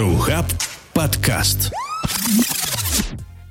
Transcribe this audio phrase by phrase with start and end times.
[0.00, 0.46] Рухаб
[0.94, 1.70] подкаст.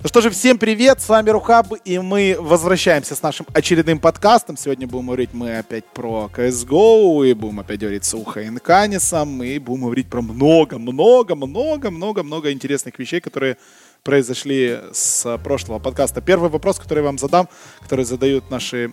[0.02, 4.58] Ну что же, всем привет, с вами Рухаб, и мы возвращаемся с нашим очередным подкастом.
[4.58, 9.60] Сегодня будем говорить мы опять про CSGO, и будем опять говорить с Ухой Инканисом, и
[9.60, 13.58] будем говорить про много-много-много-много-много интересных вещей, которые
[14.04, 16.20] произошли с прошлого подкаста.
[16.20, 17.48] Первый вопрос, который я вам задам,
[17.82, 18.92] который задают наши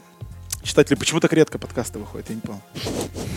[0.62, 0.94] читатели.
[0.94, 2.60] Почему так редко подкасты выходят, я не понял.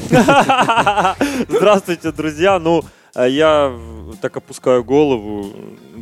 [1.47, 2.59] Здравствуйте, друзья.
[2.59, 2.83] Ну,
[3.15, 3.71] э, я
[4.21, 5.47] так опускаю голову,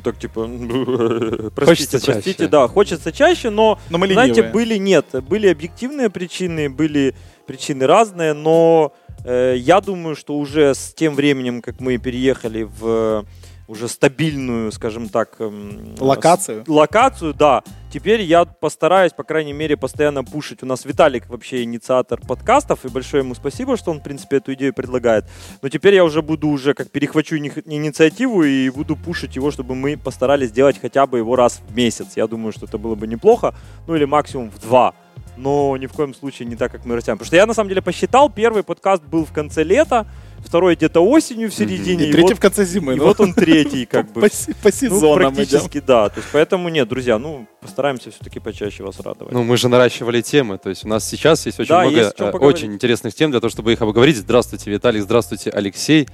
[0.04, 0.48] так типа,
[1.56, 2.48] простите, Хочется простите, чаще.
[2.48, 8.34] да, хочется чаще, но, Но мы знаете, были, нет, были объективные причины, были причины разные,
[8.34, 8.94] но
[9.24, 13.24] э, я думаю, что уже с тем временем, как мы переехали в э,
[13.68, 16.64] уже стабильную, скажем так, эм, Локацию?
[16.66, 17.64] с- локацию, да.
[17.92, 20.64] Теперь я постараюсь, по крайней мере, постоянно пушить.
[20.64, 24.54] У нас Виталик вообще инициатор подкастов, и большое ему спасибо, что он, в принципе, эту
[24.54, 25.26] идею предлагает.
[25.62, 29.76] Но теперь я уже буду уже как перехвачу ини- инициативу и буду пушить его, чтобы
[29.76, 32.14] мы постарались сделать хотя бы его раз в месяц.
[32.16, 33.54] Я думаю, что это было бы неплохо.
[33.88, 34.94] Ну или максимум в два.
[35.36, 37.18] Но ни в коем случае не так, как мы растянем.
[37.18, 40.08] Потому что я на самом деле посчитал, первый подкаст был в конце лета,
[40.48, 42.06] второй где-то осенью в середине.
[42.06, 42.94] И и третий вот- в конце зимы.
[42.94, 44.22] и ну, вот он третий, как бы.
[44.22, 44.30] по, по
[44.64, 45.36] Ну, сезонам идем.
[45.36, 46.10] практически, да.
[46.10, 49.34] То есть, поэтому нет, друзья, ну, постараемся все-таки почаще вас радовать.
[49.34, 52.14] Ну, мы же наращивали темы, то есть у нас сейчас есть очень Да, много есть
[52.20, 54.18] э, очень интересных тем для того, чтобы их обговорить.
[54.18, 56.08] Здравствуйте, Виталий, здравствуйте, Алексей.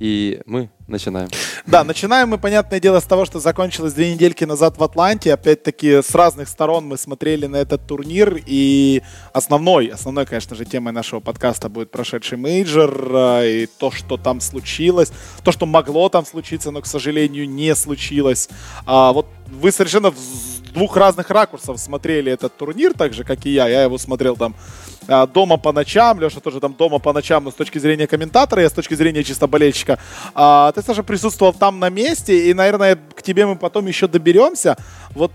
[0.00, 1.28] И мы начинаем.
[1.66, 5.34] Да, начинаем мы, понятное дело, с того, что закончилось две недельки назад в Атланте.
[5.34, 8.40] Опять-таки, с разных сторон мы смотрели на этот турнир.
[8.46, 9.02] И
[9.34, 14.40] основной, основной, конечно же, темой нашего подкаста будет прошедший мейджор э, и то, что там
[14.40, 15.12] случилось.
[15.44, 18.48] То, что могло там случиться, но, к сожалению, не случилось.
[18.86, 20.14] А, вот вы совершенно
[20.70, 23.68] двух разных ракурсов смотрели этот турнир, так же, как и я.
[23.68, 24.54] Я его смотрел там
[25.08, 28.62] а, дома по ночам, Леша тоже там дома по ночам, но с точки зрения комментатора,
[28.62, 29.98] я с точки зрения чисто болельщика.
[30.34, 34.76] А, ты, Саша, присутствовал там на месте, и, наверное, к тебе мы потом еще доберемся.
[35.10, 35.32] Вот,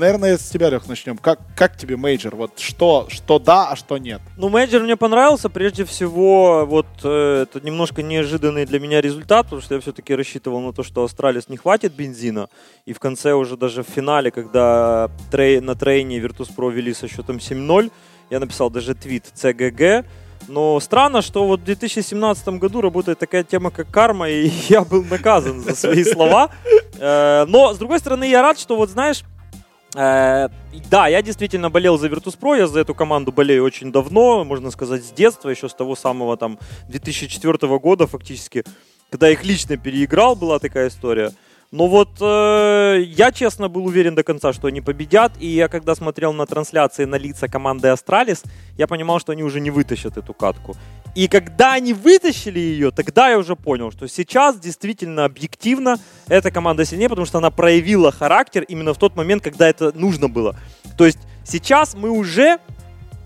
[0.00, 1.16] наверное, с тебя, Лех, начнем.
[1.16, 2.34] Как, как тебе мейджор?
[2.34, 4.20] Вот что, что да, а что нет?
[4.36, 5.48] Ну, мейджор мне понравился.
[5.48, 10.60] Прежде всего, вот э, это немножко неожиданный для меня результат, потому что я все-таки рассчитывал
[10.60, 12.48] на то, что Astralis не хватит бензина.
[12.86, 17.06] И в конце уже даже в финале, когда трей- на Train е Virtus.pro вели со
[17.06, 17.92] счетом 7-0,
[18.30, 20.04] я написал даже твит CGG.
[20.48, 25.04] Но странно, что вот в 2017 году работает такая тема, как карма, и я был
[25.04, 26.50] наказан за свои слова.
[26.98, 29.22] Э, Но, с другой стороны, я рад, что вот, знаешь,
[29.92, 35.04] Да, я действительно болел за Virtus.pro, я за эту команду болею очень давно, можно сказать,
[35.04, 36.58] с детства, еще с того самого там
[36.88, 38.64] 2004 года фактически,
[39.10, 41.32] когда их лично переиграл, была такая история.
[41.72, 45.94] Но вот э, я честно был уверен до конца, что они победят, и я когда
[45.94, 48.42] смотрел на трансляции на лица команды Астралис,
[48.76, 50.74] я понимал, что они уже не вытащат эту катку.
[51.14, 55.98] И когда они вытащили ее, тогда я уже понял, что сейчас действительно объективно
[56.28, 60.28] эта команда сильнее, потому что она проявила характер именно в тот момент, когда это нужно
[60.28, 60.56] было.
[60.96, 62.58] То есть сейчас мы уже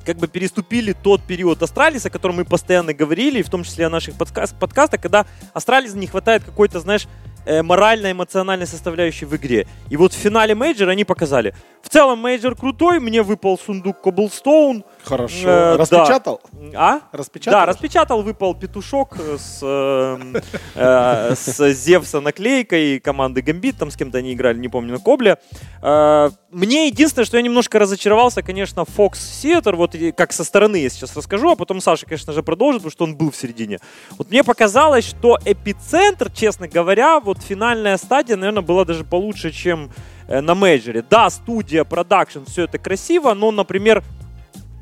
[0.04, 3.86] как бы переступили тот период Astralis а, о котором мы постоянно говорили, в том числе
[3.86, 7.06] о наших подка- подкастах, когда Astralis у не хватает какой-то, знаешь,
[7.46, 9.66] э, морально-эмоциональной составляющей в игре.
[9.90, 11.54] И вот в финале мейджора они показали.
[11.94, 14.82] В целом мейджор крутой, мне выпал сундук Cobblestone.
[15.04, 15.48] Хорошо.
[15.48, 15.76] Э, да.
[15.76, 16.40] Распечатал?
[16.74, 17.00] А?
[17.12, 17.60] Распечатал?
[17.60, 20.40] Да, распечатал, выпал петушок с, э,
[20.74, 25.38] э, с Зевса наклейкой команды Гамбит, там с кем-то они играли, не помню, на Кобле.
[25.82, 30.90] Э, мне единственное, что я немножко разочаровался, конечно, Fox Theater, вот как со стороны я
[30.90, 33.78] сейчас расскажу, а потом Саша, конечно же, продолжит, потому что он был в середине.
[34.18, 39.92] Вот мне показалось, что эпицентр, честно говоря, вот финальная стадия, наверное, была даже получше, чем
[40.28, 41.04] на мейджоре.
[41.08, 44.02] Да, студия, продакшн, все это красиво, но, например,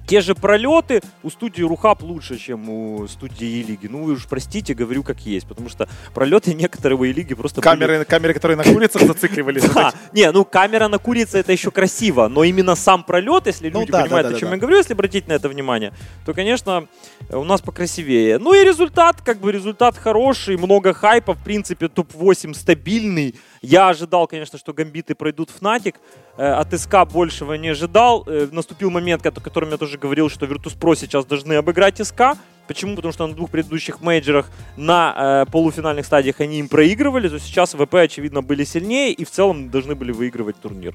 [0.07, 3.87] те же пролеты у студии RuHub лучше, чем у студии E-лиги.
[3.87, 7.71] Ну, вы уж простите, говорю как есть, потому что пролеты некоторые у E-лиги просто были-
[7.71, 9.63] Камеры, камеры, которые на курицах зацикливались.
[9.73, 9.95] Да.
[10.13, 13.93] Не, ну камера на курице это еще красиво, но именно сам пролет, если Ну люди
[13.93, 15.95] понимают, о чем я говорю, если обратить на это внимание,
[16.27, 16.89] то, конечно,
[17.31, 18.39] у нас покрасивее.
[18.39, 23.37] Ну и результат, как бы результат хороший, много хайпа, в принципе, топ-8 стабильный.
[23.63, 25.97] Я ожидал, конечно, что гамбиты пройдут Fnatic.
[26.37, 28.25] Э, От SK большего не ожидал.
[28.27, 32.37] Э, Наступил момент, о котором я тоже говорил, что Virtus.pro сейчас должны обыграть SK.
[32.67, 32.97] Почему?
[32.97, 37.75] Потому что на двух предыдущих мейджорах на э, полуфинальных стадиях они им проигрывали, то сейчас
[37.75, 40.95] ВП, очевидно, были сильнее и в целом должны были выигрывать турнир.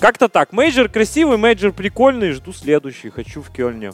[0.00, 0.52] Как-то так.
[0.52, 3.92] Мейджор красивый, мейджор прикольный, жду следующий, хочу в Кёльне.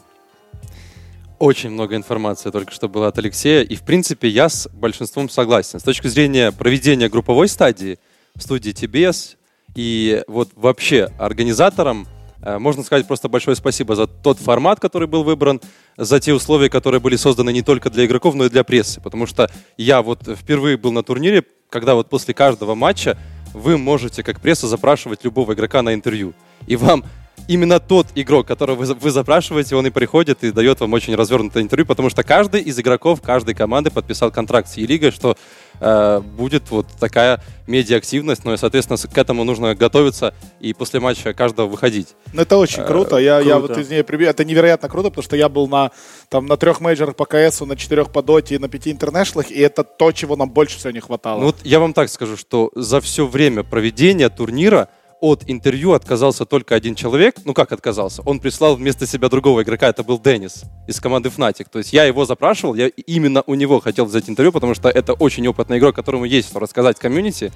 [1.39, 3.63] Очень много информации только что было от Алексея.
[3.63, 5.79] И, в принципе, я с большинством согласен.
[5.79, 9.37] С точки зрения проведения групповой стадии в студии TBS
[9.75, 12.07] и вот вообще организаторам
[12.43, 15.61] э, можно сказать просто большое спасибо за тот формат, который был выбран,
[15.97, 19.01] за те условия, которые были созданы не только для игроков, но и для прессы.
[19.01, 23.19] Потому что я вот впервые был на турнире, когда вот после каждого матча
[23.53, 26.35] вы можете, как пресса, запрашивать любого игрока на интервью.
[26.67, 27.05] И вам
[27.49, 31.63] именно тот игрок, которого вы, вы запрашиваете, он и приходит и дает вам очень развернутое
[31.63, 35.37] интервью, потому что каждый из игроков каждой команды подписал контракт с Е-лигой, что
[35.81, 41.33] э, будет вот такая медиа-активность, ну и, соответственно, к этому нужно готовиться и после матча
[41.35, 42.09] каждого выходить.
[42.33, 43.17] Ну, это очень Э, круто.
[43.17, 43.75] Я, я круто.
[43.75, 44.29] вот из нее прибью.
[44.29, 45.91] Это невероятно круто, потому что я был на,
[46.29, 49.59] там, на трех мейджорах по КС, на четырех по доте и на пяти интернешнлах, и
[49.61, 51.41] это то, чего нам больше всего не хватало.
[51.41, 54.89] Ну вот я вам так скажу, что за все время проведения турнира
[55.25, 57.37] от интервью отказался только один человек.
[57.47, 58.21] Ну как отказался?
[58.27, 61.67] Он прислал вместо себя другого игрока, это был Деннис из команды Fnatic.
[61.73, 65.15] То есть я его запрашивал, я именно у него хотел взять интервью, потому что это
[65.15, 67.53] очень опытный игрок, которому есть что рассказать комьюнити.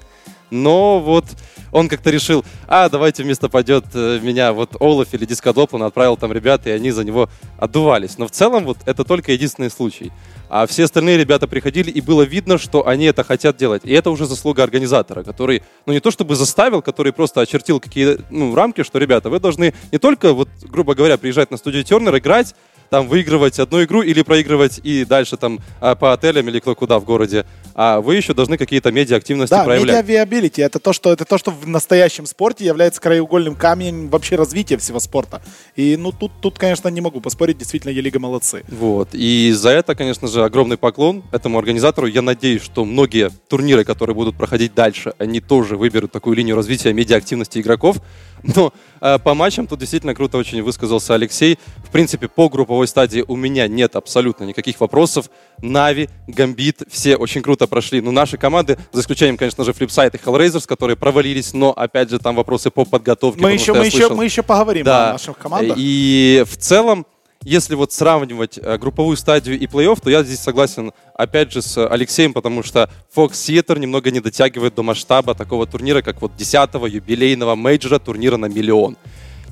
[0.51, 1.25] Но вот
[1.71, 5.83] он как-то решил, а, давайте вместо пойдет э, меня вот Олаф или Disco Doplan, он
[5.83, 8.17] отправил там ребят, и они за него отдувались.
[8.17, 10.11] Но в целом вот это только единственный случай.
[10.49, 13.83] А все остальные ребята приходили, и было видно, что они это хотят делать.
[13.85, 18.17] И это уже заслуга организатора, который, ну не то чтобы заставил, который просто очертил какие
[18.31, 22.17] ну, рамки, что, ребята, вы должны не только, вот, грубо говоря, приезжать на студию Turner,
[22.17, 22.55] играть,
[22.89, 26.99] там выигрывать одну игру или проигрывать и дальше там а, по отелям или кто куда
[26.99, 27.45] в городе,
[27.75, 30.05] а вы еще должны какие-то медиа-активности Да, проявлять.
[30.05, 34.35] media viability это то, что это то, что в настоящем спорте является краеугольным камнем вообще
[34.35, 35.41] развития всего спорта.
[35.75, 38.63] И ну тут, тут, конечно, не могу поспорить, действительно, ELEAGUE молодцы.
[38.67, 39.09] Вот.
[39.13, 42.07] И за это, конечно же, огромный поклон этому организатору.
[42.07, 46.93] Я надеюсь, что многие турниры, которые будут проходить дальше, они тоже выберут такую линию развития
[46.93, 47.97] медиа-активности игроков.
[48.55, 51.57] Но э, по матчам тут действительно круто очень высказался Алексей.
[51.83, 55.29] В принципе, по групповой стадии у меня нет абсолютно никаких вопросов.
[55.61, 58.01] Нави, Гамбит, все очень круто прошли.
[58.01, 62.19] Ну, наши команды, за исключением, конечно же, Flipside и Hellraisers, которые провалились, но, опять же,
[62.19, 63.41] там вопросы по подготовке.
[63.41, 65.75] Мы еще, мы, еще, слышал- мы еще поговорим о наших командах.
[65.79, 67.05] и в целом,
[67.43, 71.87] если вот сравнивать э, групповую стадию и плей-офф, то я здесь согласен, опять же, с
[71.87, 76.85] Алексеем, потому что Fox Theater немного не дотягивает до масштаба такого турнира, как вот 10-го
[76.85, 78.97] юбилейного мейджора турнира на миллион.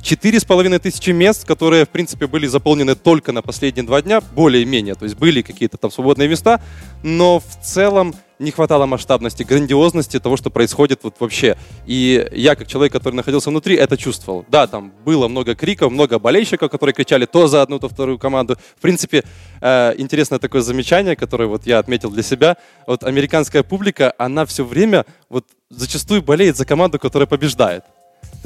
[0.02, 4.22] Четыре с половиной тысячи мест, которые, в принципе, были заполнены только на последние два дня,
[4.22, 6.62] более-менее, то есть были какие-то там свободные места,
[7.04, 11.58] но в целом не хватало масштабности, грандиозности того, что происходит вот вообще.
[11.86, 14.46] И я, как человек, который находился внутри, это чувствовал.
[14.50, 18.58] Да, там было много криков, много болельщиков, которые кричали то за одну, то вторую команду.
[18.78, 19.24] В принципе,
[19.62, 22.58] э, интересное такое замечание, которое вот я отметил для себя.
[22.86, 27.84] Вот американская публика, она все время вот зачастую болеет за команду, которая побеждает.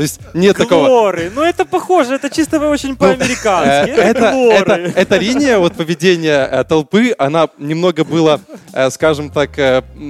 [0.01, 0.88] То есть нет такого...
[0.88, 1.31] Глоры.
[1.36, 3.92] Ну, это похоже, это чисто очень по-американски.
[3.92, 4.94] Э, Это, это, глоры.
[4.95, 8.39] эта линия вот поведения э, толпы, она немного была,
[8.74, 9.51] э, скажем так,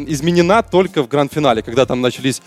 [0.08, 2.42] изменена только в гранд-финале, когда там начались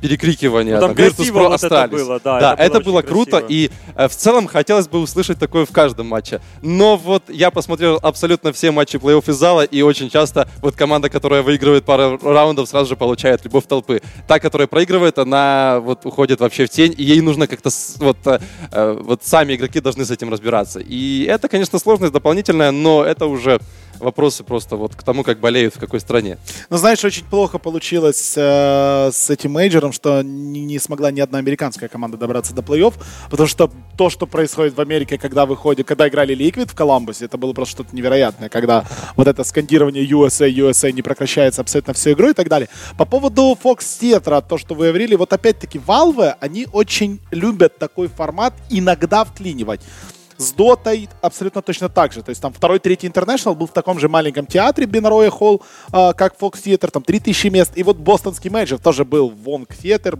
[0.00, 0.80] перекрикивания.
[0.80, 3.46] Ну, там Virtus красиво Pro вот это было, да, да, это это, было круто, красиво.
[3.50, 6.40] и в целом хотелось бы услышать такое в каждом матче.
[6.60, 11.08] Но вот я посмотрел абсолютно все матчи плей-офф из зала, и очень часто вот команда,
[11.08, 14.02] которая выигрывает пару раундов, сразу же получает любовь толпы.
[14.26, 18.40] Та, которая проигрывает, она вот уходит вообще в тень, и ей нужно как-то вот, э,
[18.72, 20.80] э, вот сами игроки должны с этим разбираться.
[20.80, 23.60] И это, конечно, сложность дополнительная, но это уже
[24.00, 26.38] вопросы просто вот к тому, как болеют в какой стране.
[26.68, 31.38] Ну, знаешь, очень плохо получилось э, с этим мейджором, что не, не смогла ни одна
[31.38, 32.94] американская команда добраться до плей-офф,
[33.30, 37.38] потому что то, что происходит в Америке, когда выходит, когда играли Liquid в Коламбусе, это
[37.38, 38.84] было просто что-то невероятное, когда
[39.16, 42.68] вот это скандирование USA, USA не прекращается абсолютно всю игру и так далее.
[42.98, 48.08] По поводу Fox Theater, то, что вы говорили, вот опять-таки Valve, они очень любят такой
[48.08, 49.80] формат иногда вклинивать.
[50.40, 52.22] С Дотой абсолютно точно так же.
[52.22, 56.14] То есть там второй, третий International был в таком же маленьком театре Benaroya Hall, а,
[56.14, 57.72] как Fox Theater, там 3000 мест.
[57.74, 60.18] И вот бостонский мейджор тоже был Wang Theater,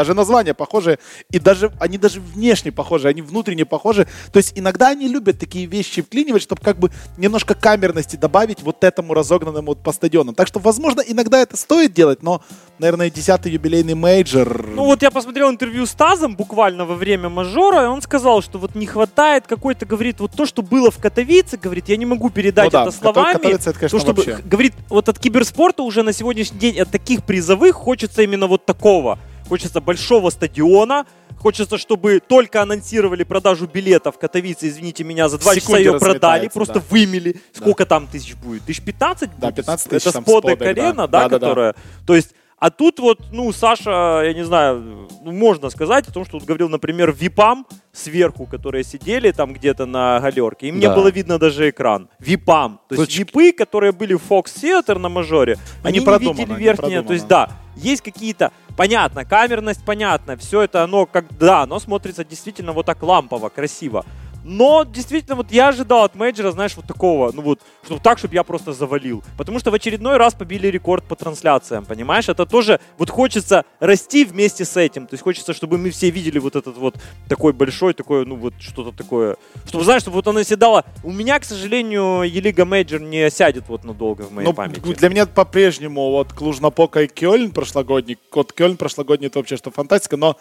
[0.00, 0.98] даже названия похожие,
[1.30, 4.06] и даже они даже внешне похожи, они внутренне похожи.
[4.32, 8.82] То есть иногда они любят такие вещи вклинивать, чтобы как бы немножко камерности добавить вот
[8.82, 10.32] этому разогнанному вот по стадиону.
[10.32, 12.42] Так что, возможно, иногда это стоит делать, но,
[12.78, 14.68] наверное, десятый юбилейный мейджор...
[14.68, 18.58] Ну вот я посмотрел интервью с Тазом буквально во время мажора, и он сказал, что
[18.58, 22.30] вот не хватает какой-то, говорит, вот то, что было в Катовице, говорит, я не могу
[22.30, 23.32] передать Ну да, это словами.
[23.34, 24.42] Катовице это, конечно, то, чтобы, вообще.
[24.42, 29.18] говорит, вот от киберспорта уже на сегодняшний день от таких призовых хочется именно вот такого.
[29.50, 35.76] Хочется большого стадиона, хочется, чтобы только анонсировали продажу билетов Катовице, извините меня, за два часа
[35.76, 36.82] ее продали, просто да.
[36.88, 37.34] вымели.
[37.52, 38.62] Сколько там тысяч будет?
[38.62, 39.28] Тысяч 15?
[39.38, 39.56] Да, будет?
[39.56, 40.92] 15 тысяч Это сподек сподек, да.
[40.92, 41.28] да, Да-да-да.
[41.40, 41.74] которая...
[42.06, 42.30] То есть
[42.60, 46.44] а тут вот, ну, Саша, я не знаю, ну, можно сказать о том, что он
[46.44, 50.94] говорил, например, випам сверху, которые сидели там где-то на галерке, им не Да.
[50.94, 52.10] было видно даже экран.
[52.18, 52.78] Випам.
[52.90, 56.64] То есть випы, которые были в Fox Theater на мажоре, они, не продумано, видели не
[56.64, 57.02] верхнее.
[57.02, 57.48] То есть, да,
[57.80, 63.02] есть какие-то, понятно, камерность, понятно, все это оно как, да, оно смотрится действительно вот так
[63.02, 64.04] лампово, красиво.
[64.44, 68.34] Но действительно, вот я ожидал от мейджора, знаешь, вот такого, ну вот, чтобы так, чтобы
[68.34, 69.22] я просто завалил.
[69.36, 72.28] Потому что в очередной раз побили рекорд по трансляциям, понимаешь?
[72.28, 75.06] Это тоже, вот хочется расти вместе с этим.
[75.06, 76.96] То есть хочется, чтобы мы все видели вот этот вот
[77.28, 79.36] такой большой, такой, ну вот что-то такое.
[79.66, 80.84] Чтобы, знаешь, чтобы вот оно оседало.
[81.04, 84.80] У меня, к сожалению, ELEAGUE Major не сядет вот надолго в моей Ну, памяти.
[84.80, 88.18] для меня по-прежнему вот Клуж-Напока и Кёльн прошлогодний.
[88.32, 90.36] Вот Кёльн прошлогодний это вообще что фантастика, но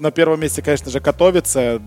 [0.00, 1.80] на первом месте, конечно же, Катовице,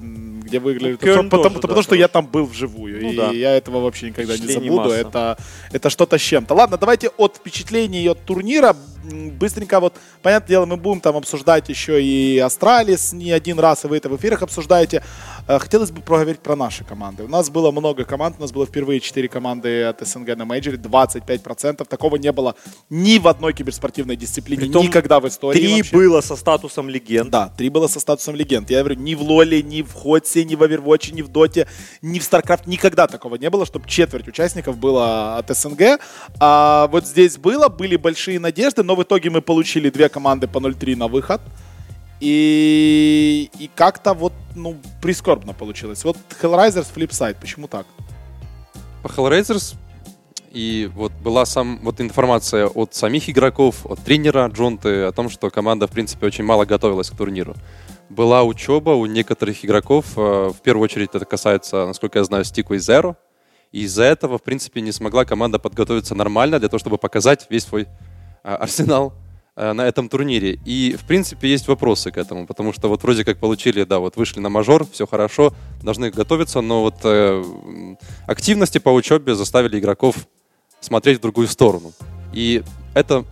[0.43, 0.95] где выиграли.
[0.95, 3.31] Кёльн потому, тоже, потому да, что я там был вживую, Ну и да.
[3.31, 4.75] я этого вообще никогда не забуду.
[4.75, 4.95] масса.
[4.95, 5.37] Это,
[5.71, 6.53] это что-то с чем-то.
[6.53, 12.01] Ладно, давайте от впечатлений от турнира быстренько вот, понятное дело, мы будем там обсуждать еще
[12.01, 15.03] и Astralis не один раз, и вы это в эфирах обсуждаете.
[15.45, 17.23] Хотелось бы проговорить про наши команды.
[17.23, 20.77] У нас было много команд, у нас было впервые 4 команды от СНГ на мейджоре,
[20.77, 21.85] 25%.
[21.85, 22.55] Такого не было
[22.89, 25.95] ни в одной киберспортивной дисциплине, Притом никогда в истории Три вообще.
[25.95, 27.29] было со статусом легенд.
[27.29, 28.69] Да, три было со статусом легенд.
[28.69, 31.27] Я говорю, ни в Лоле, ни в HotS е, ни в Overwatch е, ни в
[31.27, 31.67] Доте,
[32.01, 35.99] ни в StarCraft никогда такого не было, чтобы четверть участников было от СНГ.
[36.39, 40.59] А вот здесь было, были большие надежды, но в итоге мы получили две команды по
[40.59, 41.41] 0-3 на выход.
[42.25, 46.05] И, и как-то вот, ну, прискорбно получилось.
[46.05, 47.85] Вот Hellraisers, Flipside, почему так?
[49.01, 49.75] По Hellraisers
[50.53, 55.49] и вот была сам вот информация от самих игроков, от тренера Джонты о том, что
[55.49, 57.55] команда, в принципе, очень мало готовилась к турниру.
[58.09, 62.75] Была учеба у некоторых игроков, э, в первую очередь это касается, насколько я знаю, Стику
[62.75, 63.17] и Зеро.
[63.73, 67.65] И из-за этого, в принципе, не смогла команда подготовиться нормально для того, чтобы показать весь
[67.65, 67.87] свой
[68.43, 69.13] э, арсенал
[69.55, 70.59] на этом турнире.
[70.65, 74.17] И, в принципе, есть вопросы к этому, потому что вот вроде как получили, да, вот
[74.17, 77.43] вышли на мажор, все хорошо, должны готовиться, но вот э,
[78.25, 80.15] активности по учебе заставили игроков
[80.79, 81.93] смотреть в другую сторону.
[82.33, 82.63] И
[82.95, 83.25] это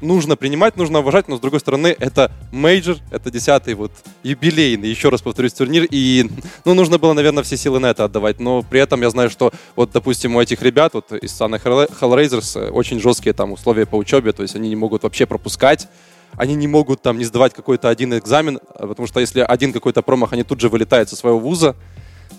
[0.00, 3.92] нужно принимать, нужно уважать, но с другой стороны, это мейджор, это десятый вот
[4.22, 6.30] юбилейный, еще раз повторюсь, турнир, и
[6.64, 9.52] ну, нужно было, наверное, все силы на это отдавать, но при этом я знаю, что
[9.76, 13.96] вот, допустим, у этих ребят вот из стана Hellraisers э, очень жесткие там условия по
[13.96, 15.88] учебе, то есть они не могут вообще пропускать,
[16.36, 20.02] они не могут там не сдавать какой-то один экзамен, а потому что если один какой-то
[20.02, 21.76] промах, они тут же вылетают со своего вуза.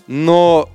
[0.06, 0.68] Но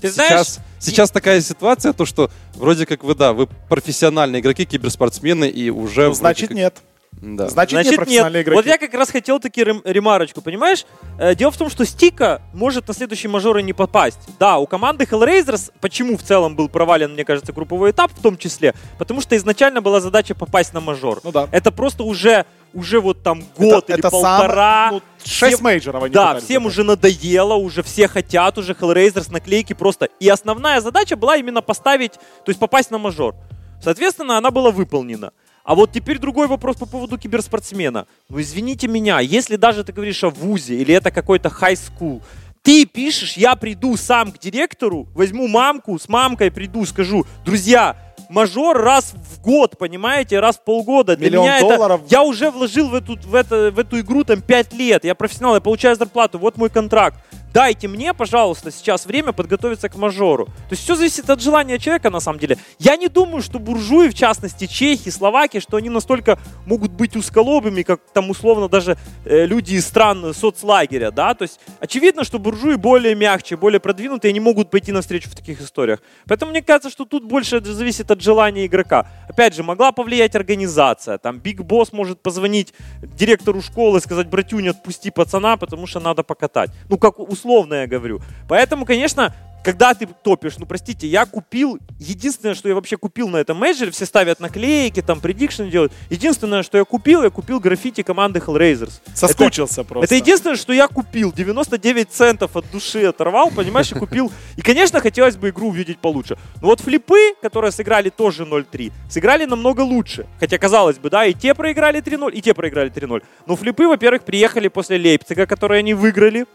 [0.00, 0.46] Ты сейчас, знаешь,
[0.78, 6.08] сейчас такая ситуация, то что вроде как вы, да, вы профессиональные игроки, киберспортсмены, и уже...
[6.08, 6.82] Ну, значит, как- нет.
[7.20, 7.48] Да.
[7.48, 8.46] Значит, не Значит, профессиональные нет.
[8.48, 8.56] игроки.
[8.56, 10.86] Вот я как раз хотел таки рем- ремарочку, понимаешь?
[11.20, 14.18] Э, дело в том, что Стика может на следующий мажор и не попасть.
[14.40, 18.36] Да, у команды Hellraisers, почему в целом был провален, мне кажется, групповой этап в том
[18.38, 21.20] числе, потому что изначально была задача попасть на мажор.
[21.22, 21.48] Ну да.
[21.52, 24.88] Это просто уже, уже вот там год Это- или это полтора.
[24.90, 29.30] сам- ну, шесть Всем- мейджоров они Да, всем уже надоело, уже все хотят, уже Hellraisers,
[29.32, 30.08] наклейки просто.
[30.20, 33.34] И основная задача была именно поставить, то есть попасть на мажор.
[33.82, 35.32] Соответственно, она была выполнена.
[35.64, 38.06] А вот теперь другой вопрос по поводу киберспортсмена.
[38.28, 42.20] Ну, извините меня, если даже ты говоришь о ВУЗе или это какой-то high school,
[42.62, 47.96] ты пишешь, я приду сам к директору, возьму мамку, с мамкой приду, скажу, друзья,
[48.32, 51.16] мажор раз в год, понимаете, раз в полгода.
[51.16, 52.00] Для Миллион меня долларов.
[52.04, 52.14] это...
[52.14, 55.54] Я уже вложил в эту, в, это, в эту игру там 5 лет, я профессионал,
[55.54, 57.16] я получаю зарплату, вот мой контракт.
[57.52, 60.46] Дайте мне, пожалуйста, сейчас время подготовиться к мажору.
[60.46, 62.56] То есть все зависит от желания человека, на самом деле.
[62.78, 67.82] Я не думаю, что буржуи, в частности, чехи, словаки, что они настолько могут быть узколобыми,
[67.82, 71.34] как там условно даже э, люди из стран соцлагеря, да.
[71.34, 75.60] То есть очевидно, что буржуи более мягче, более продвинутые, они могут пойти навстречу в таких
[75.60, 76.00] историях.
[76.26, 79.06] Поэтому мне кажется, что тут больше зависит от желания игрока.
[79.28, 81.18] Опять же, могла повлиять организация.
[81.18, 86.22] Там big boss может позвонить директору школы и сказать, братюня, отпусти пацана, потому что надо
[86.22, 86.70] покатать.
[86.88, 88.20] Ну, как условно я говорю.
[88.48, 89.34] Поэтому, конечно,
[89.64, 93.92] когда ты топишь, ну, простите, я купил, единственное, что я вообще купил на этом мейджоре,
[93.92, 95.92] все ставят наклейки, там, prediction делают.
[96.10, 99.00] Единственное, что я купил, я купил граффити команды Hellraisers.
[99.14, 100.06] Соскучился просто.
[100.06, 101.32] Это единственное, что я купил.
[101.32, 104.32] 99 центов от души оторвал, понимаешь, и купил.
[104.56, 106.36] И, конечно, хотелось бы игру увидеть получше.
[106.60, 110.26] Но вот флипы, которые сыграли тоже 0-3, сыграли намного лучше.
[110.40, 113.22] Хотя, казалось бы, да, и те проиграли 3-0, и те проиграли 3-0.
[113.46, 116.46] Но флипы, во-первых, приехали после Лейпцига, который они выиграли.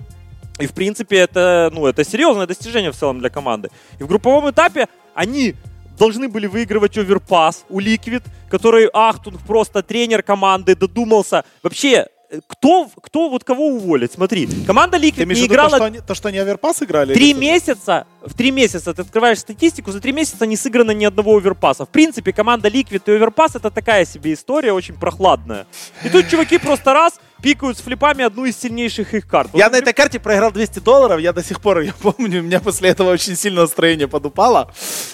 [0.60, 3.70] И, в принципе, это, ну, это серьезное достижение в целом для команды.
[4.00, 5.56] И в групповом этапе они
[5.98, 11.44] должны были выигрывать оверпас у Liquid, который, ах, тут просто тренер команды додумался.
[11.64, 14.12] Вообще, э, кто, кто вот кого уволить?
[14.12, 17.14] Смотри, команда Liquid в не играла то, что они, то, что они оверпас играли?
[17.14, 21.38] Три месяца, в три месяца ты открываешь статистику, за три месяца не сыграно ни одного
[21.38, 21.86] оверпаса.
[21.86, 25.66] В принципе, команда Liquid и оверпас это такая себе история, очень прохладная.
[26.04, 29.50] И тут чуваки просто раз пикают с флипами одну из сильнейших их карт.
[29.52, 32.44] Вот, Я на этой карте проиграл 200 долларов, я до сих пор ее помню, у
[32.44, 34.72] меня после этого очень сильно настроение подупало.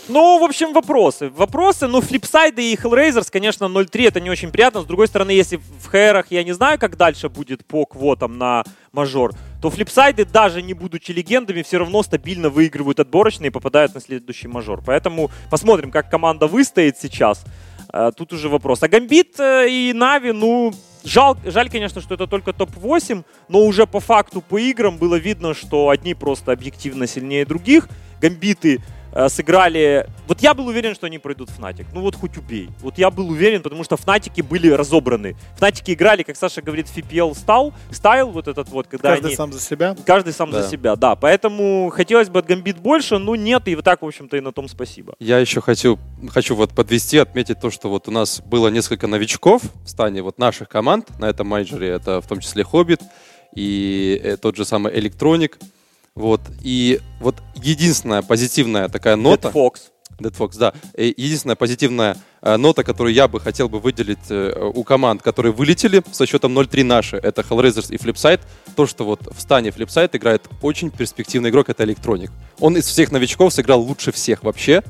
[0.08, 1.30] Ну, в общем, вопросы.
[1.30, 4.82] Вопросы, ну, флипсайды и Hellraisers, конечно, 0-3 это не очень приятно.
[4.82, 8.64] С другой стороны, если в хэрах я не знаю, как дальше будет по квотам на
[8.92, 14.02] мажор, то флипсайды, даже не будучи легендами, все равно стабильно выигрывают отборочные и попадают на
[14.02, 14.82] следующий мажор.
[14.86, 17.44] Поэтому посмотрим, как команда выстоит сейчас.
[17.94, 18.84] Э, тут уже вопрос.
[18.84, 20.74] А Гамбит э, и Нави, ну,
[21.06, 25.54] Жал, жаль, конечно, что это только топ-8, но уже по факту, по играм было видно,
[25.54, 27.90] что одни просто объективно сильнее других.
[28.22, 28.82] Гамбиты
[29.30, 30.08] сыграли...
[30.28, 31.88] Вот я был уверен, что они пройдут Fnatic.
[31.94, 32.70] Ну вот хоть убей.
[32.80, 35.36] Вот я был уверен, потому что Фнатики были разобраны.
[35.58, 39.36] Фнатики играли, как Саша говорит, FPL style, style вот этот вот, когда Каждый они...
[39.36, 39.96] сам за себя.
[40.06, 40.62] Каждый сам Да.
[40.62, 41.16] за себя, да.
[41.16, 44.52] Поэтому хотелось бы от Гамбит больше, но нет, и вот так, в общем-то, и на
[44.52, 45.16] том спасибо.
[45.20, 49.62] Я еще хочу, хочу вот подвести, отметить то, что вот у нас было несколько новичков
[49.84, 51.90] в стане вот наших команд на этом мейджоре.
[51.90, 53.02] Это в том числе Хоббит
[53.56, 55.60] и э, тот же самый Электроник.
[56.16, 56.42] Вот.
[56.62, 59.50] И вот единственная позитивная такая нота...
[59.50, 59.74] Dead Fox.
[60.20, 60.74] Dead Fox, да.
[60.96, 66.04] Единственная позитивная э, нота, которую я бы хотел бы выделить э, у команд, которые вылетели
[66.12, 68.42] со счетом 0-3 наши, это Hellraisers и Flipside,
[68.76, 72.30] то, что вот в стане Flipside играет очень перспективный игрок, это Electronic.
[72.60, 74.84] Он из всех новичков сыграл лучше всех вообще.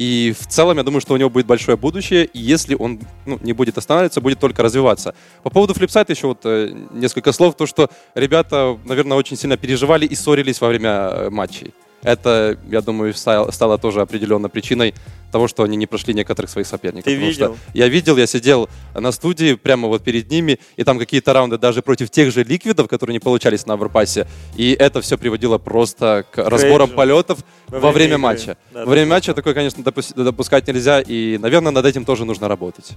[0.00, 3.38] И в целом, я думаю, что у него будет большое будущее, и если он ну,
[3.42, 5.14] не будет останавливаться, будет только развиваться.
[5.42, 7.54] По поводу Flipside еще вот э, несколько слов.
[7.54, 11.74] То, что ребята, наверное, очень сильно переживали и ссорились во время э, матчей.
[12.02, 14.94] Это, я думаю, стало, тоже определенно причиной
[15.30, 17.04] того, что они не прошли некоторых своих соперников.
[17.04, 17.58] Ты Потому что видел?
[17.74, 21.82] я видел, я сидел на студии прямо вот перед ними, и там какие-то раунды даже
[21.82, 24.26] против тех же ликвидов, которые не получались на оверпассе.
[24.56, 26.96] И это все приводило просто к разборам Крейджу.
[26.96, 27.38] полетов
[27.70, 28.18] Во время игры.
[28.18, 28.56] матча.
[28.72, 29.14] Да, Во да, время да.
[29.16, 32.90] матча такое, конечно, допус- допускать нельзя, и, наверное, над этим тоже нужно работать.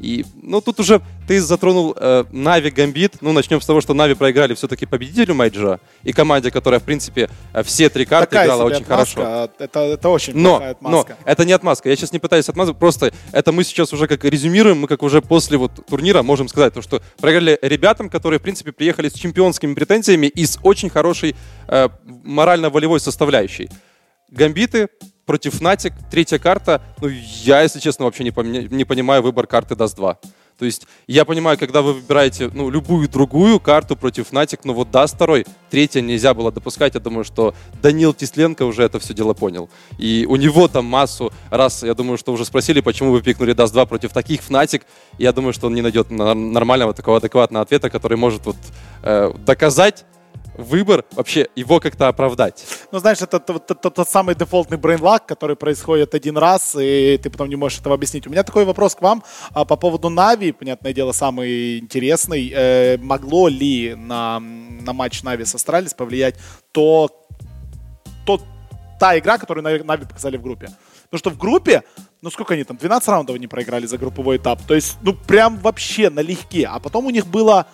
[0.00, 3.16] И, ну, тут уже ты затронул э, Na'Vi, Gambit.
[3.20, 7.28] Ну, начнем с того, что Na'Vi проиграли все-таки победителю мейджа и команде, которая, в принципе,
[7.52, 9.22] э, все три карты Такая играла себе очень отмазка, хорошо.
[9.24, 11.16] а Это, это очень Но, плохая но отмазка.
[11.24, 11.88] это не отмазка.
[11.88, 15.22] Я сейчас не пытаюсь отмазывать, просто это мы сейчас уже как резюмируем, мы как уже
[15.22, 19.74] после вот турнира можем сказать, то, что проиграли ребятам, которые, в принципе, приехали с чемпионскими
[19.74, 21.34] претензиями и с очень хорошей
[21.68, 21.88] э,
[22.24, 23.68] морально-волевой составляющей.
[24.30, 24.88] Гамбиты
[25.26, 26.82] против Fnatic, третья карта.
[27.00, 28.32] Ну, я, если честно, вообще не,
[28.68, 30.18] не понимаю выбор карты Dust 2.
[30.58, 34.90] То есть я понимаю, когда вы выбираете ну, любую другую карту против Fnatic, но вот
[34.90, 36.94] Dust второй, третья нельзя было допускать.
[36.94, 39.70] Я думаю, что Данил Тесленко уже это все дело понял.
[39.98, 43.72] И у него там массу раз, я думаю, что уже спросили, почему вы пикнули Dust
[43.72, 44.84] 2 против таких Fnatic.
[45.16, 48.56] Я думаю, что он не найдет на- нормального такого адекватного ответа, который может вот
[49.04, 50.04] э, доказать
[50.58, 52.66] выбор, вообще его как-то оправдать.
[52.92, 57.48] Ну, знаешь, это тот, самый дефолтный brain lag, который происходит один раз, и ты потом
[57.48, 58.26] не можешь этого объяснить.
[58.26, 62.52] У меня такой вопрос к вам а, по поводу Na'Vi, понятное дело, самый интересный.
[62.54, 66.34] Э, могло ли на, на матч Na'Vi с Astralis повлиять
[66.72, 67.08] то,
[68.26, 68.40] то,
[68.98, 70.70] та игра, которую Na'Vi показали в группе?
[71.10, 71.84] Потому что в группе,
[72.20, 74.60] ну сколько они там, 12 раундов они проиграли за групповой этап.
[74.66, 76.66] То есть, ну прям вообще налегке.
[76.66, 77.66] А потом у них было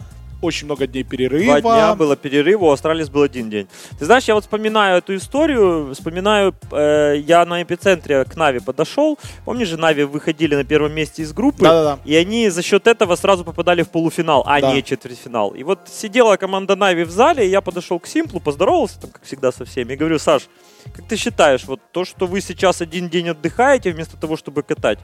[0.44, 1.60] очень много дней перерыва.
[1.60, 3.66] Два дня было перерыва, у Astralis был один день.
[3.98, 9.18] Ты знаешь, я вот вспоминаю эту историю, вспоминаю, э, я на эпицентре к Na'Vi подошел.
[9.44, 11.98] Помнишь же, Na'Vi выходили на первом месте из группы, Да-да-да.
[12.04, 14.72] и они за счет этого сразу попадали в полуфинал, а Да.
[14.72, 15.50] не четвертьфинал.
[15.50, 19.22] И вот сидела команда Na'Vi в зале, и я подошел к Симплу, поздоровался, там, как
[19.24, 20.48] всегда, со всеми, и говорю, Саш,
[20.94, 24.98] как ты считаешь, вот то, что вы сейчас один день отдыхаете вместо того, чтобы катать,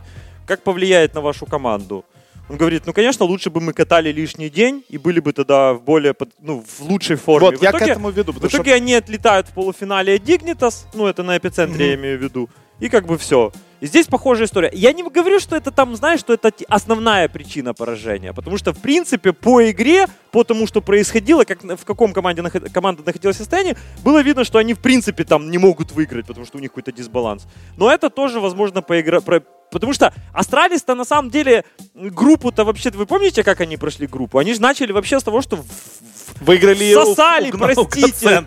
[0.46, 2.04] как повлияет на вашу команду?
[2.50, 5.82] Он говорит, ну, конечно, лучше бы мы катали лишний день и были бы тогда в
[5.82, 7.50] более, под- ну, в лучшей форме.
[7.50, 8.32] Вот, В я к итоге- этому веду.
[8.32, 11.94] в Потому что итоге они отлетают в полуфинале от Dignitas, ну это на эпицентре я
[11.94, 13.52] имею в виду, и как бы все.
[13.80, 14.70] И здесь похожая история.
[14.74, 18.78] Я не говорю, что это там, знаешь, что это основная причина поражения, потому что, в
[18.78, 23.38] принципе, по игре, по тому, что происходило, как, в каком команде наход- команда находилась в
[23.38, 26.70] состоянии, было видно, что они, в принципе, там не могут выиграть, потому что у них
[26.72, 27.46] какой-то дисбаланс.
[27.78, 29.20] Но это тоже, возможно, поигра...
[29.20, 32.90] про- Потому что Astralis-то на самом деле группу-то вообще...
[32.90, 34.38] Вы помните, как они прошли группу?
[34.38, 35.58] Они же начали вообще с того, что
[36.40, 38.40] выиграли Сосали, у- у простите,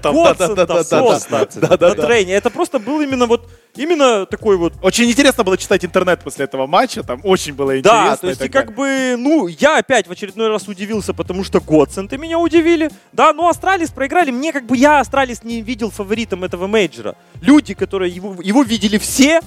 [1.70, 2.34] на трейне.
[2.34, 6.68] Это просто был именно вот, именно такой вот Очень интересно было читать интернет после этого
[6.68, 8.10] матча, там очень было интересно.
[8.12, 11.60] Да, то есть и как бы, ну, я опять в очередной раз удивился, потому что
[11.60, 12.90] Готсенты меня удивили.
[13.12, 14.32] Да, но Astralis проиграли.
[14.32, 17.16] Мне как бы я Astralis не видел фаворитом этого мейджора.
[17.42, 19.42] Люди, которые его, его видели все,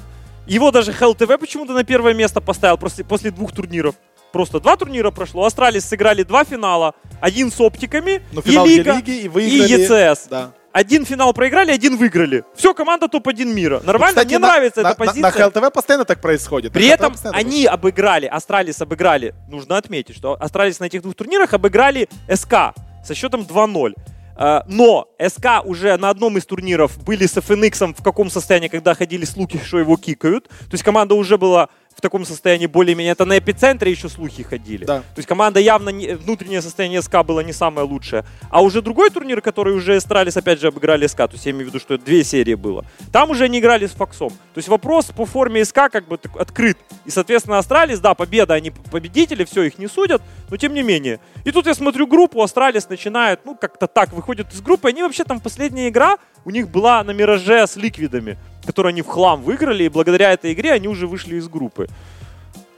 [0.47, 3.95] его даже HLTV почему-то на первое место поставил после, после двух турниров.
[4.33, 5.45] Просто два турнира прошло.
[5.47, 6.95] Astralis сыграли два финала.
[7.21, 9.83] Один с оптиками, Ну, и финал Лига, E-лиги, и и выиграли.
[10.13, 10.27] ECS.
[10.29, 10.51] Да.
[10.73, 12.45] Один финал проиграли, один выиграли.
[12.55, 13.81] Все, команда топ-1 мира.
[13.83, 14.09] Нормально?
[14.17, 15.23] Кстати, Мне на- нравится на, эта на- позиция.
[15.23, 16.73] На HLTV постоянно так происходит.
[16.75, 21.55] При На этом они обыграли, Astralis обыграли, нужно отметить, что Astralis на этих двух турнирах
[21.55, 23.95] обыграли SK со счетом 2-0.
[24.37, 28.95] Э, Но SK уже на одном из турниров были с FNX в каком состоянии, когда
[28.95, 30.49] ходили слухи, что его кикают.
[30.49, 33.13] То есть команда уже была в таком состоянии более-менее.
[33.13, 34.85] Это на эпицентре еще слухи ходили.
[34.85, 34.99] Да.
[35.01, 38.25] То есть команда явно, не- внутреннее состояние SK было не самое лучшее.
[38.51, 41.65] А уже другой турнир, который уже Astralis опять же обыграли SK, то есть я имею
[41.65, 42.85] в виду, что две серии было.
[43.13, 44.29] Там уже они играли с Фоксом.
[44.29, 46.77] То есть вопрос по форме SK как бы так открыт.
[47.07, 51.19] И, соответственно, Astralis, да, победа, они победители, все, их не судят, но тем не менее.
[51.47, 54.89] И тут я смотрю группу, Astralis начинает, ну, как-то так, выходит из группы.
[54.89, 59.07] Они вообще там последняя игра у них была на Мираже с Ликвидами, которую они в
[59.07, 61.87] хлам выиграли, и благодаря этой игре они уже вышли из группы.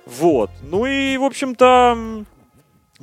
[0.07, 0.51] Вот.
[0.63, 2.25] Ну и, в общем-то,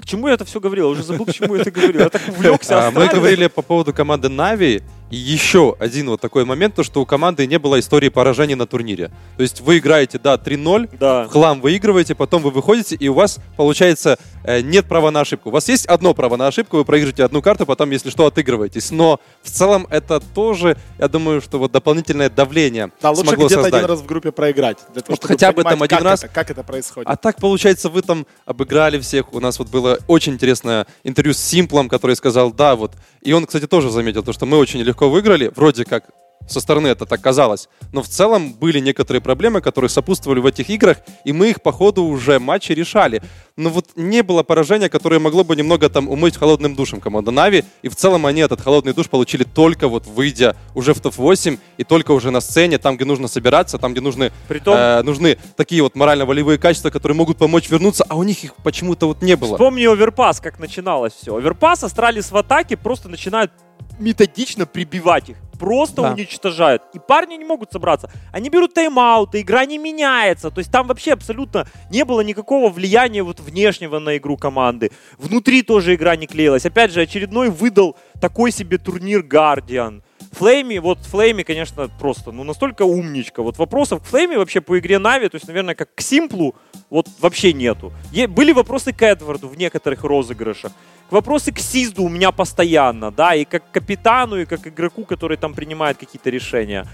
[0.01, 0.85] к чему я это все говорил?
[0.87, 2.01] Я уже забыл, к чему я это говорил.
[2.01, 2.87] Я так увлекся.
[2.87, 4.81] А, Мы говорили по поводу команды Na'Vi.
[5.11, 8.65] И еще один вот такой момент, то что у команды не было истории поражений на
[8.65, 9.11] турнире.
[9.37, 11.25] То есть вы играете, да, 3-0, Да.
[11.25, 15.49] в хлам выигрываете, потом вы выходите, и у вас, получается, э, нет права на ошибку.
[15.49, 18.89] У вас есть одно право на ошибку, вы проигрываете одну карту, потом, если что, отыгрываетесь.
[18.89, 23.61] Но в целом это тоже, я думаю, что вот дополнительное давление Да, лучше смогло где-то
[23.61, 23.79] создать.
[23.83, 24.77] один раз в группе проиграть.
[24.93, 26.23] Для того, Вот чтобы хотя бы там один как раз.
[26.23, 27.07] это- как это происходит.
[27.09, 29.31] А так, получается, вы там обыграли всех.
[29.33, 32.93] У нас вот было очень интересное интервью с Симплом, который сказал, да, вот.
[33.21, 35.51] И он, кстати, тоже заметил, то, что мы очень легко выиграли.
[35.53, 36.05] Вроде как
[36.47, 37.69] со стороны это так казалось.
[37.91, 41.71] Но в целом были некоторые проблемы, которые сопутствовали в этих играх, и мы их по
[41.71, 43.21] ходу уже матчи решали.
[43.57, 47.63] Но вот не было поражения, которое могло бы немного там умыть холодным душем команда Na'Vi.
[47.81, 51.83] И в целом они этот холодный душ получили только вот выйдя уже в топ-8 и
[51.83, 55.81] только уже на сцене, там, где нужно собираться, там, где нужны Притом, Э, нужны такие
[55.81, 59.55] вот морально-волевые качества, которые могут помочь вернуться, а у них их почему-то вот не было.
[59.55, 61.35] Вспомни оверпас, как начиналось все.
[61.35, 63.51] Overpass, Astralis в атаке просто начинают
[63.99, 65.37] методично прибивать их.
[65.59, 66.11] Просто Да.
[66.11, 66.83] уничтожают.
[66.93, 68.11] И парни не могут собраться.
[68.33, 70.51] Они берут тайм-ауты, игра не меняется.
[70.51, 74.91] То есть там вообще абсолютно не было никакого влияния вот внешнего на игру команды.
[75.17, 76.65] Внутри тоже игра не клеилась.
[76.65, 80.01] Опять же, очередной выдал такой себе турнир Guardian.
[80.35, 83.41] Флейми, вот Флейми, конечно, просто, ну, настолько умничка.
[83.41, 86.55] Вот вопросов к Флейми вообще по игре Na'Vi, то есть, наверное, как к Симплу,
[86.89, 87.93] вот вообще нету.
[88.11, 90.71] Е- были вопросы к Эдварду в некоторых розыгрышах.
[91.09, 95.53] Вопросы к Сизеду у меня постоянно, да, и как капитану, и как игроку, который там
[95.53, 96.85] принимает какие-то решения.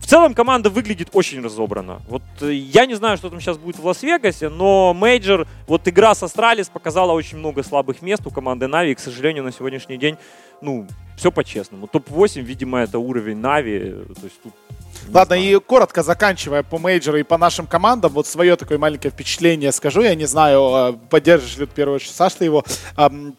[0.00, 2.00] В целом команда выглядит очень разобранно.
[2.08, 6.14] Вот э, я не знаю, что там сейчас будет в Лас-Вегасе, но мейджор, вот игра
[6.14, 9.98] с Astralis показала очень много слабых мест у команды Na'Vi, и, к сожалению, на сегодняшний
[9.98, 10.16] день,
[10.62, 10.86] ну,
[11.16, 11.86] все по-честному.
[11.86, 14.54] Топ-8, видимо, это уровень Na'Vi, то есть тут...
[15.08, 15.56] не Ладно, знаю.
[15.56, 20.02] и коротко заканчивая по мейджору и по нашим командам, вот свое такое маленькое впечатление скажу.
[20.02, 22.64] Я не знаю, э, поддержишь ли в первую очередь, Саш, ты его.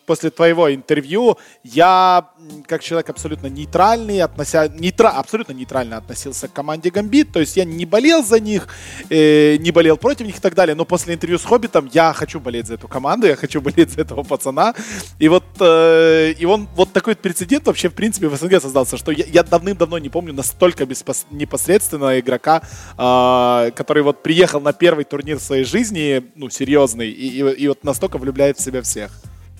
[0.05, 2.29] После твоего интервью я,
[2.67, 4.67] как человек абсолютно нейтральный, относя...
[4.67, 5.09] нейтра...
[5.09, 7.31] абсолютно нейтрально относился к команде Гамбит.
[7.31, 8.67] То есть я не болел за них,
[9.09, 10.75] э, не болел против них и так далее.
[10.75, 14.01] Но после интервью с Хоббитом я хочу болеть за эту команду, я хочу болеть за
[14.01, 14.73] этого пацана.
[15.19, 19.11] И вот, э, и он, вот такой прецедент вообще, в принципе, в СНГ создался, что
[19.11, 22.61] я, я давным-давно не помню настолько беспос- непосредственного игрока,
[22.97, 27.67] а, который вот приехал на первый турнир в своей жизни, ну, серьезный, и, и- и
[27.67, 29.11] вот настолько влюбляет в себя всех.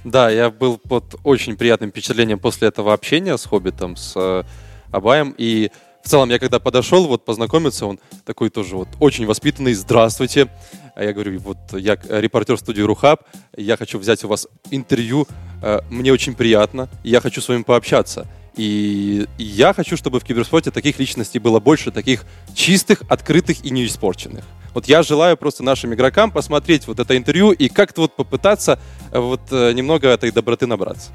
[0.04, 4.44] Да, я был под очень приятным впечатлением после этого общения с Хоббитом, с э,
[4.92, 5.36] Абаем.
[5.38, 5.70] И
[6.04, 9.74] в целом я когда подошел, вот познакомиться, он такой тоже вот очень воспитанный.
[9.74, 10.48] Здравствуйте.
[10.96, 13.22] А я говорю, вот я э, репортер студии Рухаб,
[13.56, 15.28] я хочу взять у вас интервью,
[15.62, 18.26] э, мне очень приятно, я хочу с вами пообщаться.
[18.56, 23.86] И я хочу, чтобы в киберспорте таких личностей было больше, таких чистых, открытых и не
[23.86, 24.44] испорченных.
[24.74, 28.80] Вот я желаю просто нашим игрокам посмотреть вот это интервью и как-то вот попытаться
[29.12, 31.12] э, вот э, немного этой доброты набраться.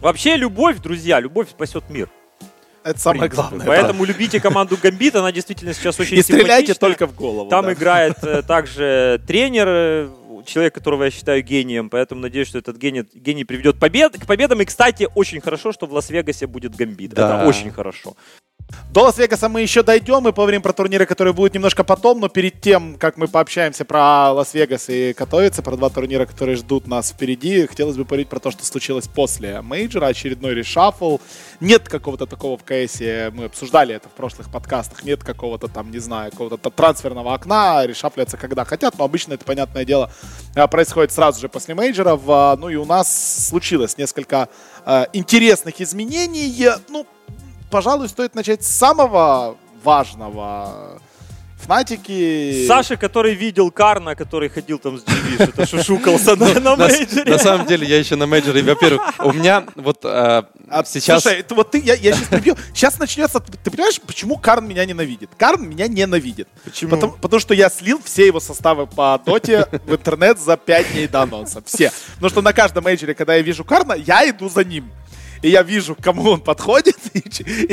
[0.00, 2.08] Вообще любовь, друзья, любовь спасет мир.
[2.82, 3.66] Это самое главное.
[3.66, 7.50] Поэтому любите команду Гамбит, она действительно сейчас очень И стреляйте только в голову.
[7.50, 7.74] Там да.
[7.74, 10.10] играет э, также тренер,
[10.46, 14.60] человек, которого я считаю гением, поэтому надеюсь, что этот гений, гений приведет побед, к победам.
[14.60, 17.12] И, кстати, очень хорошо, что в Лас-Вегасе будет Гамбит.
[17.12, 17.38] Да.
[17.38, 18.16] Это очень хорошо.
[18.92, 22.60] До Лас-Вегаса мы еще дойдем и поговорим про турниры, которые будут немножко потом, но перед
[22.60, 27.68] тем, как мы пообщаемся про Лас-Вегас и Катовице, про два турнира, которые ждут нас впереди,
[27.68, 31.18] хотелось бы поговорить про то, что случилось после мейджора, очередной reshuffle.
[31.60, 36.00] Нет какого-то такого в КСе, мы обсуждали это в прошлых подкастах, нет какого-то там, не
[36.00, 40.10] знаю, какого-то трансферного окна, решафляться когда хотят, но обычно это, понятное дело,
[40.56, 42.22] э, происходит сразу же после мейджоров.
[42.58, 44.48] Ну и у нас случилось несколько
[44.84, 46.70] э, интересных изменений.
[46.88, 47.06] Ну,
[47.70, 51.00] пожалуй, стоит начать с самого важного.
[51.60, 52.66] Фнатики...
[52.66, 57.30] Саша, который видел Карна, который ходил там с GV, что-то шушукался на, мейджоре.
[57.30, 61.22] на самом деле, я еще на мейджоре, во-первых, у меня вот э, А, сейчас...
[61.22, 62.56] Слушай, это вот ты, я, сейчас прибью.
[62.72, 63.40] Сейчас начнется.
[63.40, 65.30] Ты, понимаешь, почему Карн меня ненавидит?
[65.36, 66.48] Карн меня ненавидит.
[66.64, 66.92] Почему?
[66.92, 71.08] Потому, потому что я слил все его составы по доте в интернет за 5 дней
[71.08, 71.62] до анонса.
[71.66, 71.92] Все.
[72.14, 74.90] Потому что на каждом мейджоре, когда я вижу Карна, я иду за ним.
[75.42, 77.20] И я вижу, к кому он подходит, и,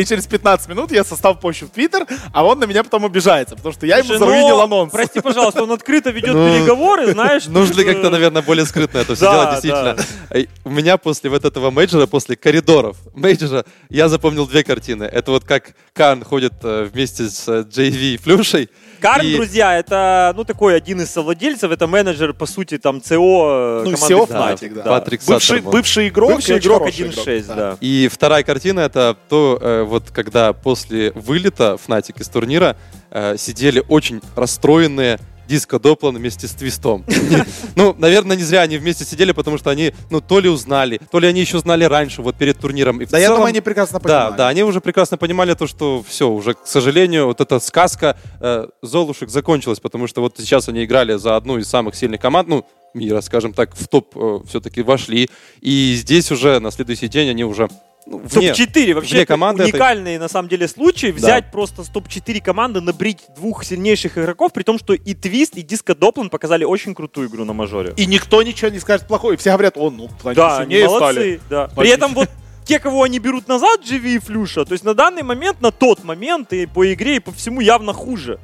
[0.02, 3.56] и через 15 минут я состав пощу в Твиттер, а он на меня потом обижается,
[3.56, 4.92] потому что я ему Слушай, заруинил но, анонс.
[4.92, 7.46] Прости, пожалуйста, он открыто ведет Ну, переговоры, знаешь.
[7.48, 9.98] Нужно ли тут, как-то, э, наверное, более скрытно это все да, делать, действительно.
[10.30, 15.04] Э, У меня после вот этого мейджора, после коридоров мейджора, я запомнил две картины.
[15.04, 18.70] Это вот как Карн ходит э, вместе с э, JW и Флюшей.
[19.00, 23.84] Карн, И- друзья, это, ну, такой один из совладельцев, это менеджер, по сути, там, CEO
[23.86, 24.84] Ну, команды Fnatic, Fnatic, да.
[24.84, 25.72] Патрик Бывший, Саттерман.
[25.72, 27.56] бывший игрок, Бывший игрок хороший 1.6, да.
[27.82, 32.76] И вторая картина это то, э, вот когда после вылета Фнатик из турнира
[33.12, 37.06] э, сидели очень расстроенные Диско Доплан вместе с Твистом.
[37.76, 41.20] Ну, наверное, не зря они вместе сидели, потому что они, ну, то ли узнали, то
[41.20, 43.00] ли они еще знали раньше, вот перед турниром.
[43.02, 44.36] И Да, я целом- думаю, они прекрасно Да, понимают.
[44.36, 48.68] да, они уже прекрасно понимали то, что все, уже, к сожалению, вот эта сказка э,
[48.82, 52.66] Золушек закончилась, потому что вот сейчас они играли за одну из самых сильных команд, ну,
[52.94, 54.16] мира, скажем так, в топ
[54.48, 55.30] все-таки вошли.
[55.62, 57.68] И здесь уже на следующий день они уже
[58.06, 59.72] ну, вне- Топ-4 вообще вне команды этой.
[59.74, 64.64] уникальный на самом деле случай взять просто с топ-4 команды, набрить двух сильнейших игроков, при
[64.64, 67.94] том, что и Твист, и Диско Доплан показали очень крутую игру на мажоре.
[67.98, 69.36] И никто ничего не скажет плохое.
[69.36, 71.42] И все говорят, о, ну, они Да, сильнее молодцы, стали.
[71.50, 71.68] да.
[71.76, 72.30] При этом вот
[72.64, 76.04] те, кого они берут назад, Дживи и Флюша, то есть на данный момент, на тот
[76.06, 78.40] момент и по игре, и по всему явно хуже.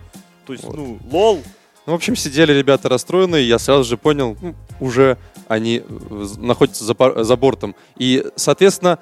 [0.46, 0.76] То есть, Вот.
[0.76, 1.42] ну, лол.
[1.86, 5.18] Ну, в общем, сидели ребята расстроенные, я сразу же понял, ну, уже
[5.48, 7.76] они э, находятся за, за бортом.
[7.98, 9.00] И, соответственно,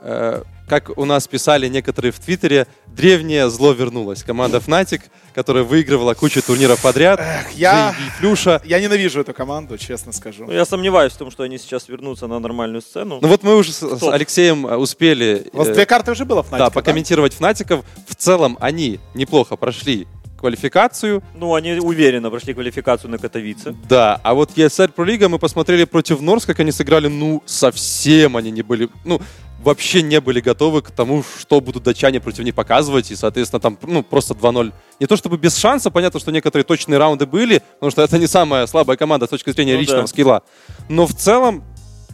[0.00, 4.22] э, как у нас писали некоторые в Твиттере, древнее зло вернулось.
[4.22, 5.02] Команда Fnatic,
[5.34, 8.62] которая выигрывала кучу турниров подряд, Эх, я, JV, Флюша.
[8.64, 10.44] я ненавижу эту команду, честно скажу.
[10.46, 13.18] Ну, я сомневаюсь в том, что они сейчас вернутся на нормальную сцену.
[13.22, 14.02] Ну вот мы уже с, с?
[14.02, 17.84] Алексеем э, успели У вас э, две карты уже было в да, покомментировать Фнатиков.
[18.06, 20.06] В целом они неплохо прошли
[20.38, 21.22] квалификацию.
[21.34, 23.74] Ну, они уверенно прошли квалификацию на Катовице.
[23.88, 28.36] Да, а вот ESL Pro League мы посмотрели против Норс, как они сыграли, ну, совсем
[28.36, 29.20] они не были, ну,
[29.62, 33.78] вообще не были готовы к тому, что будут датчане против них показывать, и, соответственно, там,
[33.82, 34.72] ну, просто 2-0.
[35.00, 38.26] Не то чтобы без шанса, понятно, что некоторые точные раунды были, потому что это не
[38.26, 40.06] самая слабая команда с точки зрения Ну личного да.
[40.06, 40.42] скилла.
[40.88, 41.64] Но в целом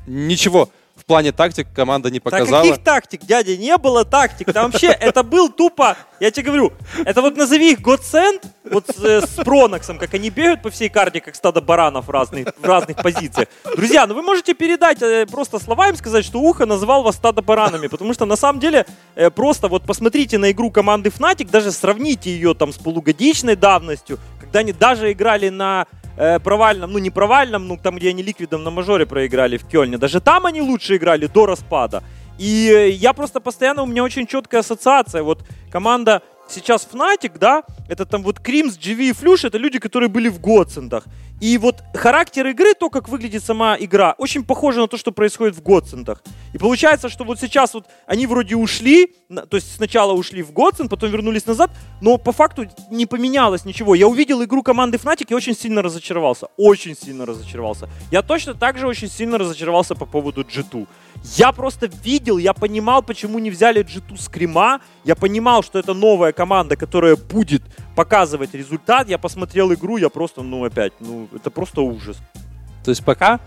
[0.07, 0.71] ничего
[1.05, 2.63] в плане тактик команда не Да показала.
[2.63, 3.59] каких тактик, дядя?
[3.59, 4.51] Не было тактик.
[4.55, 6.73] Там вообще это был тупо, я тебе говорю,
[7.05, 10.89] это вот назови их Godsend, вот с, э, с Проноксом, как они бегают по всей
[10.89, 13.49] карте, как стадо баранов в разных, в разных позициях.
[13.77, 17.43] Друзья, ну вы можете передать э, просто слова им сказать, что Ухо назвал вас стадо
[17.43, 21.71] баранами, потому что на самом деле э, просто вот посмотрите на игру команды Fnatic, даже
[21.71, 27.11] сравните ее там с полугодичной давностью, когда они даже играли на э, провальном, ну не
[27.11, 29.99] провальном, ну там, где они ликвидом на мажоре проиграли в Кёльне.
[29.99, 32.03] Даже там они лучше играли до распада.
[32.39, 35.23] И э, я просто постоянно, у меня очень четкая ассоциация.
[35.23, 40.09] Вот команда сейчас Fnatic, да, это там вот Кримс, GV и Флюш, это люди, которые
[40.09, 41.05] были в Готсендах.
[41.41, 45.57] И вот характер игры, то, как выглядит сама игра, очень похоже на то, что происходит
[45.57, 46.23] в Готсендах.
[46.53, 50.89] И получается, что вот сейчас вот они вроде ушли, то есть сначала ушли в Готсенд,
[50.89, 51.71] потом вернулись назад,
[52.01, 53.95] но по факту не поменялось ничего.
[53.95, 56.47] Я увидел игру команды Fnatic и очень сильно разочаровался.
[56.57, 57.89] Очень сильно разочаровался.
[58.11, 60.87] Я точно так же очень сильно разочаровался по поводу G2.
[61.37, 64.81] Я просто видел, я понимал, почему не взяли G2 с Крима.
[65.05, 67.63] Я понимал, что это новая команда, которая будет
[67.95, 69.09] показывать результат.
[69.09, 72.17] Я посмотрел игру, я просто, ну опять, ну это просто ужас.
[72.85, 73.41] То есть пока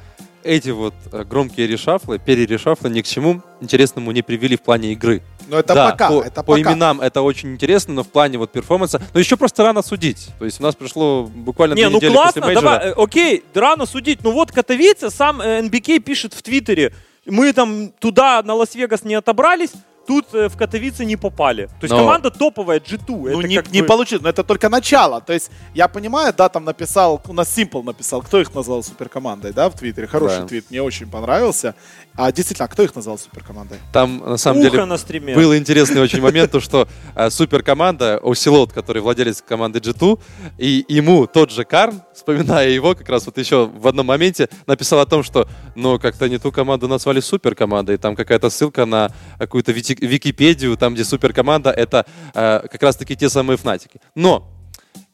[0.44, 5.22] эти вот э, громкие решафлы, перерешафлы ни к чему интересному не привели в плане игры.
[5.48, 6.62] Но это да, пока, по, это по пока.
[6.74, 10.30] именам это очень интересно, но в плане вот перформанса, но еще просто рано судить.
[10.40, 12.80] То есть у нас пришло буквально Не, две ну недели классно, после мейджора.
[12.80, 14.20] давай, э, окей, рано судить.
[14.24, 16.94] Ну вот Катовице, сам э, NBK пишет в Твиттере,
[17.26, 19.72] мы там туда на Лас-Вегас не отобрались,
[20.08, 21.65] тут э, в Катовице не попали.
[21.65, 23.00] То есть Но- команда топовая G2.
[23.08, 25.22] Ну, это не, как не бы- получилось, но это только начало.
[25.22, 29.54] То есть, я понимаю, да, там написал, у нас Simple написал, кто их назвал суперкомандой,
[29.54, 30.08] да, в Твиттере.
[30.08, 30.48] Хороший Да.
[30.48, 31.76] твит, мне очень понравился.
[32.15, 33.78] А действительно, а кто их назвал суперкомандой?
[33.93, 35.36] Там на самом Ухо деле на стриме.
[35.36, 40.20] был интересный очень момент, то что э, суперкоманда Оселот, который владелец команды G2,
[40.58, 45.00] и ему тот же Карн, вспоминая его, как раз вот еще в одном моменте написал
[45.00, 49.72] о том, что ну как-то не ту команду назвали суперкомандой, там какая-то ссылка на какую-то
[49.72, 54.00] вити- Википедию, там где суперкоманда это э, как раз-таки те самые фнатики.
[54.16, 54.48] Но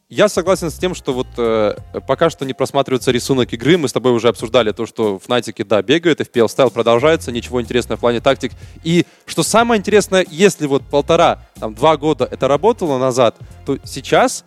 [0.10, 1.76] я согласен с тем, что вот э,
[2.08, 3.78] пока что не просматривается рисунок игры.
[3.78, 7.98] Мы с тобой уже обсуждали то, что Фнатики, да, бегают, FPL style продолжается, ничего интересного
[7.98, 8.52] в плане тактик.
[8.84, 14.46] И что самое интересное, если вот полтора, там, два года это работало назад, то сейчас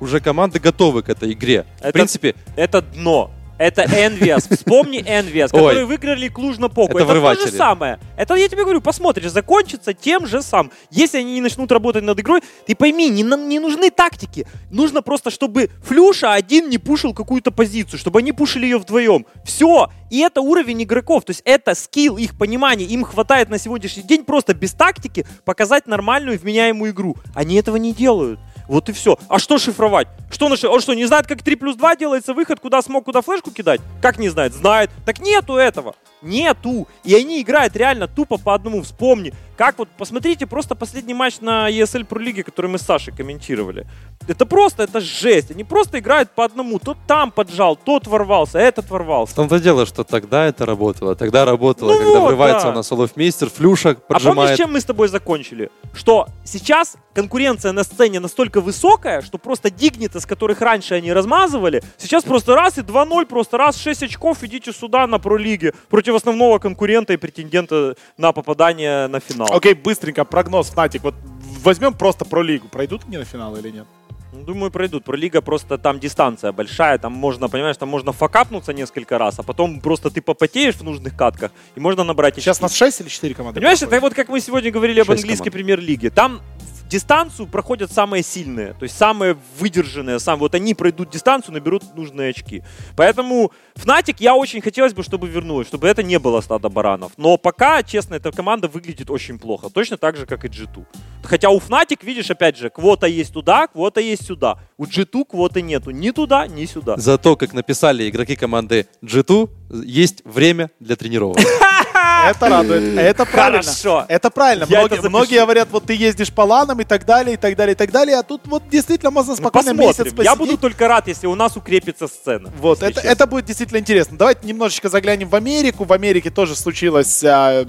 [0.00, 1.66] уже команды готовы к этой игре.
[1.80, 3.32] Это- В принципе, Это дно.
[3.58, 4.54] Это Envious.
[4.56, 6.96] Вспомни Envious, которые выиграли Клуж-Напоку.
[6.96, 7.98] Это Это, то же самое.
[8.16, 10.72] Это, я тебе говорю, посмотришь, закончится тем же самым.
[10.90, 14.46] Если они не начнут работать над игрой, ты пойми, не, не нужны тактики.
[14.70, 19.26] Нужно просто, чтобы Флюша один не пушил какую-то позицию, чтобы они пушили ее вдвоем.
[19.44, 19.88] Все.
[20.10, 21.24] И это уровень игроков.
[21.24, 22.86] То есть это скилл, их понимание.
[22.88, 27.16] Им хватает на сегодняшний день просто без тактики показать нормальную вменяемую игру.
[27.34, 28.38] Они этого не делают.
[28.68, 29.18] Вот и все.
[29.28, 30.06] А что шифровать?
[30.30, 30.68] Что наши?
[30.68, 33.80] Он что, не знает, как 3 плюс 2 делается выход, куда смог, куда флешку кидать?
[34.02, 34.52] Как не знает?
[34.52, 34.90] Знает.
[35.06, 35.94] Так нету этого.
[36.20, 36.86] Нету.
[37.02, 38.82] И они играют реально тупо по одному.
[38.82, 39.32] Вспомни.
[39.58, 43.88] Как вот, посмотрите просто последний матч на ESL Pro Лиге, который мы с Сашей комментировали.
[44.28, 45.50] Это просто, это жесть.
[45.50, 46.78] Они просто играют по одному.
[46.78, 49.34] Тот там поджал, тот ворвался, этот В ворвался.
[49.34, 51.16] том-то дело, что тогда это работало.
[51.16, 52.72] Тогда работало, Ну когда вот, врывается да.
[52.74, 54.56] на солов-мейстер, флюша А помнишь, поджимает.
[54.58, 55.70] чем мы с тобой закончили?
[55.92, 61.82] Что сейчас конкуренция на сцене настолько высокая, что просто дигниты, с которых раньше они размазывали,
[61.96, 66.60] сейчас просто раз и 2-0, просто раз 6 очков, идите сюда на пролиге против основного
[66.60, 69.47] конкурента и претендента на попадание на финал.
[69.50, 71.02] Окей, быстренько, прогноз, Фнатик.
[71.02, 71.14] Вот
[71.62, 72.68] возьмем просто про лигу.
[72.68, 73.86] Пройдут они на финал или нет?
[74.32, 75.04] Ну, Думаю, пройдут.
[75.04, 79.80] Пролига просто там дистанция большая, там можно, понимаешь, там можно факапнуться несколько раз, а потом
[79.80, 82.64] просто ты попотеешь в нужных катках, и можно набрать Сейчас очки.
[82.64, 83.60] нас 6 или 4 команды?
[83.60, 83.96] Понимаешь, проходит?
[83.96, 86.10] это вот как мы сегодня говорили об английской премьер-лиге.
[86.10, 86.40] Там
[86.88, 92.30] дистанцию проходят самые сильные, то есть самые выдержанные, сам, вот они пройдут дистанцию, наберут нужные
[92.30, 92.62] очки.
[92.96, 97.12] Поэтому Fnatic я очень хотелось бы, чтобы вернулась, чтобы это не было стадо баранов.
[97.16, 99.68] Но пока, честно, эта команда выглядит очень плохо.
[99.70, 100.86] Точно так же, как и G2.
[101.22, 104.58] Хотя у Fnatic, видишь, опять же, квота есть туда, квота есть сюда.
[104.76, 106.96] У G2 квоты нету ни туда, ни сюда.
[106.96, 109.50] Зато, как написали игроки команды G2,
[109.84, 111.38] есть время для тренировок.
[112.26, 112.98] Это радует.
[112.98, 113.62] Это правильно.
[113.62, 114.04] Хорошо.
[114.08, 114.66] Это правильно.
[114.68, 117.56] Я Многие, это многие говорят, вот ты ездишь по ланам и так далее, и так
[117.56, 118.16] далее, и так далее.
[118.18, 120.16] А тут вот действительно можно Ну, спокойно месяц посмотрим.
[120.16, 120.24] посидеть.
[120.24, 122.50] Я буду только рад, если у нас укрепится сцена.
[122.58, 123.08] Вот, это, честно.
[123.08, 124.16] это будет действительно интересно.
[124.18, 125.84] Давайте немножечко заглянем в Америку.
[125.84, 127.64] В Америке тоже случилось, а,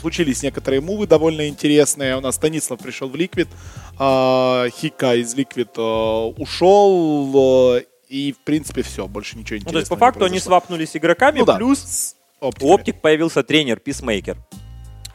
[0.00, 2.16] случились некоторые мувы довольно интересные.
[2.16, 3.48] У нас Станислав пришел в Liquid,
[3.98, 9.72] а, Хико из Liquid а, ушел, а, и в принципе все, больше ничего Ну, интересного
[9.72, 14.36] то есть, по факту, они свапнулись игроками, Ну да, плюс у OpTic появился тренер, писмейкер.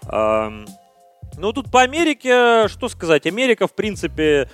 [0.09, 4.49] Ну, тут по Америке, что сказать, Америка, в принципе,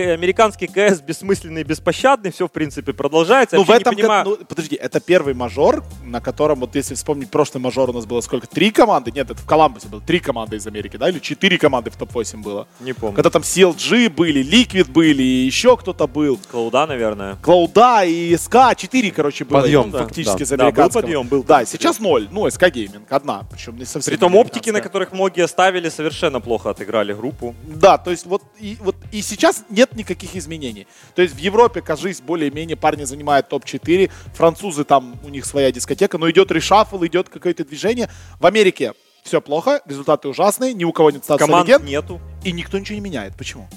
[0.00, 3.56] американский КС бессмысленный, беспощадный, все, в принципе, продолжается.
[3.56, 6.74] Ну, в Вообще не этом понимаю- году, ну, подожди, это первый мажор, на котором, вот
[6.76, 8.46] если вспомнить, прошлый мажор у нас было сколько?
[8.46, 9.10] Три команды?
[9.12, 11.08] Нет, это в Коламбусе было три команды из Америки, да?
[11.08, 12.66] Или четыре команды в топ-8 было?
[12.80, 13.14] Не помню.
[13.16, 16.38] Когда там CLG были, Liquid были, и еще кто-то был.
[16.50, 17.36] Клауда, наверное.
[17.42, 19.98] Клауда и SK, 4, короче, было Подъем, да.
[20.00, 20.44] фактически Да.
[20.46, 21.02] с Да, был американского.
[21.02, 22.28] подъем, был Да, сейчас ноль.
[22.30, 26.70] Ну, SK Gaming, одна, причем не совсем Притом оптики, на которых многие ставили, совершенно плохо
[26.70, 27.54] отыграли группу.
[27.66, 30.86] Да, то есть вот и, вот и сейчас нет никаких изменений.
[31.14, 36.18] То есть в Европе, кажись, более-менее парни занимают топ-4, французы там, у них своя дискотека,
[36.18, 38.10] но идет решафл, идет какое-то движение.
[38.40, 42.20] В Америке все плохо, результаты ужасные, ни у кого нет статуса Команд легенд, нету.
[42.44, 43.36] и никто ничего не меняет.
[43.36, 43.68] Почему?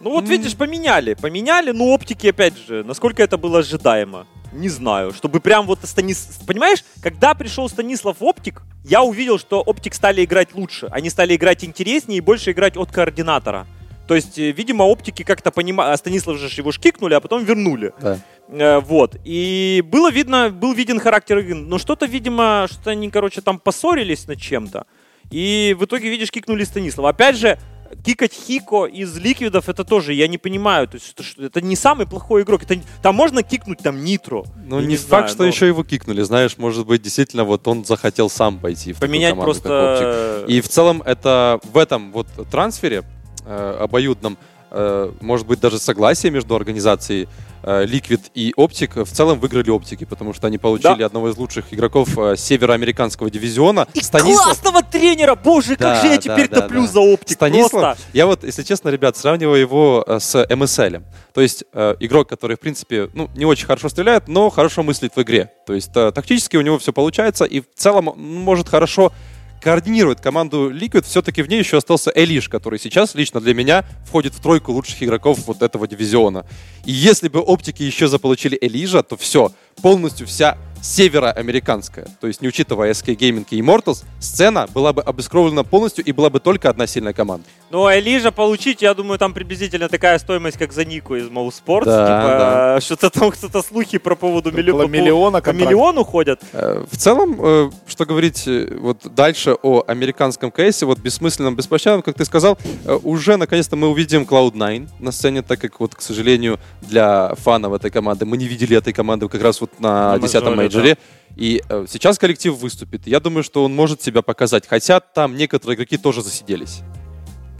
[0.00, 1.14] Ну вот видишь, поменяли.
[1.14, 4.26] Поменяли, но оптики, опять же, насколько это было ожидаемо.
[4.52, 6.40] Не знаю, чтобы прям вот Станис...
[6.46, 10.88] Понимаешь, когда пришел Станислав Оптик, я увидел, что Оптик стали играть лучше.
[10.90, 13.66] Они стали играть интереснее и больше играть от координатора.
[14.12, 15.90] То есть, э, видимо, оптики как-то понимали...
[15.94, 17.94] А Станислав же его шкикнули, а потом вернули.
[17.98, 18.18] Да.
[18.48, 19.16] Э, вот.
[19.24, 21.54] И было видно, был виден характер игры.
[21.54, 24.84] Но что-то, видимо, что они, короче, там поссорились над чем-то.
[25.30, 27.08] И в итоге, видишь, кикнули Станислава.
[27.08, 27.58] Опять же,
[28.04, 30.88] кикать Хико из ликвидов, это тоже, я не понимаю.
[30.88, 32.64] То есть, что- что- это не самый плохой игрок.
[32.64, 34.44] Это, там можно кикнуть там Нитро.
[34.66, 36.20] Ну, не, знаю, факт, что но еще его кикнули.
[36.20, 40.44] Знаешь, может быть, действительно, вот он захотел сам пойти в Поменять команду, просто...
[40.48, 43.04] И в целом это в этом вот трансфере
[43.46, 44.36] э, обоюдном,
[44.70, 47.28] э, может быть, даже согласие между организацией
[47.64, 51.06] э, Liquid и Optic в целом выиграли Оптики, потому что они получили Да.
[51.06, 53.86] одного из лучших игроков э, североамериканского дивизиона.
[53.94, 55.34] И Станислав- классного тренера!
[55.36, 56.86] Боже, Да, как же я теперь да, топлю да.
[56.88, 57.36] за оптик.
[57.36, 58.02] Станислав, Просто.
[58.12, 61.02] я вот, если честно, ребят, сравниваю его э, с MSL.
[61.34, 65.12] То есть э, игрок, который, в принципе, ну, не очень хорошо стреляет, но хорошо мыслит
[65.14, 65.52] в игре.
[65.66, 69.12] То есть э, тактически у него все получается, и в целом он может хорошо
[69.62, 74.34] координирует команду Liquid, все-таки в ней еще остался Элиш, который сейчас лично для меня входит
[74.34, 76.44] в тройку лучших игроков вот этого дивизиона.
[76.84, 82.48] И если бы оптики еще заполучили Элижа, то все, полностью вся североамериканская, то есть не
[82.48, 86.86] учитывая SK Gaming и Immortals, сцена была бы обескровлена полностью и была бы только одна
[86.86, 87.46] сильная команда.
[87.70, 91.48] Ну, а Элижа получить, я думаю, там приблизительно такая стоимость, как за Нику из Моу
[91.48, 91.86] Sports.
[91.86, 92.80] Да, типа, да.
[92.80, 94.84] что-то там кто-то слухи про поводу миллиона.
[94.84, 96.40] Около миллиона по миллиону ходят.
[96.52, 102.02] Э, В целом, э, что говорить э, вот дальше о американском кейсе, вот бессмысленном, беспощадном,
[102.02, 102.58] как ты сказал,
[103.02, 107.90] уже наконец-то мы увидим Cloud9 на сцене, так как вот, к сожалению, для фанов этой
[107.90, 110.98] команды мы не видели этой команды как раз вот на На 10-м мажоре, мейджоре.
[111.36, 113.06] И э, сейчас коллектив выступит.
[113.06, 114.66] Я думаю, что он может себя показать.
[114.66, 116.80] Хотя там некоторые игроки тоже засиделись.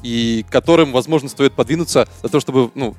[0.03, 2.97] И которым, возможно, стоит подвинуться для того, чтобы, ну,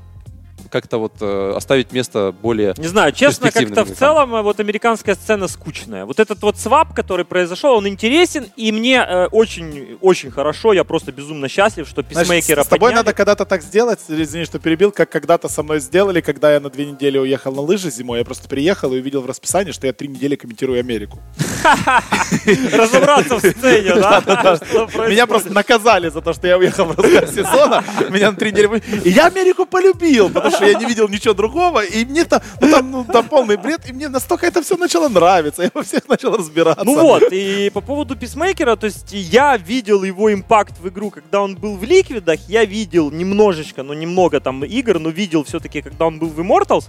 [0.74, 2.74] как-то вот э, оставить место более...
[2.78, 6.06] Не знаю, честно, как-то в целом э, вот американская сцена скучная.
[6.06, 10.84] Вот этот вот свап, который произошел, он интересен, и мне э, очень, очень хорошо, я
[10.84, 13.06] просто безумно счастлив, что писмейкера с, с тобой подняли.
[13.06, 16.72] надо когда-то так сделать, извини, что перебил, как когда-то со мной сделали, когда я на
[16.72, 18.18] две недели уехал на лыжи зимой.
[18.18, 21.20] Я просто приехал и увидел в расписании, что я три недели комментирую Америку.
[22.74, 24.24] Разобраться в сцене, да?
[25.08, 27.84] Меня просто наказали за то, что я уехал в разгар сезона.
[28.10, 28.82] Меня на три недели...
[29.04, 31.84] И я Америку полюбил, потому что я не видел ничего другого.
[31.84, 33.90] И мне там, ну, там, ну, там полный бред.
[33.90, 35.64] И мне настолько это все начало нравиться.
[35.64, 36.84] Я во всех начал разбираться.
[36.84, 41.42] Ну вот, и по поводу писмейкера, то есть я видел его импакт в игру, когда
[41.42, 46.06] он был в Ликвидах, я видел немножечко, ну немного там игр, но видел все-таки, когда
[46.06, 46.86] он был в Immortals.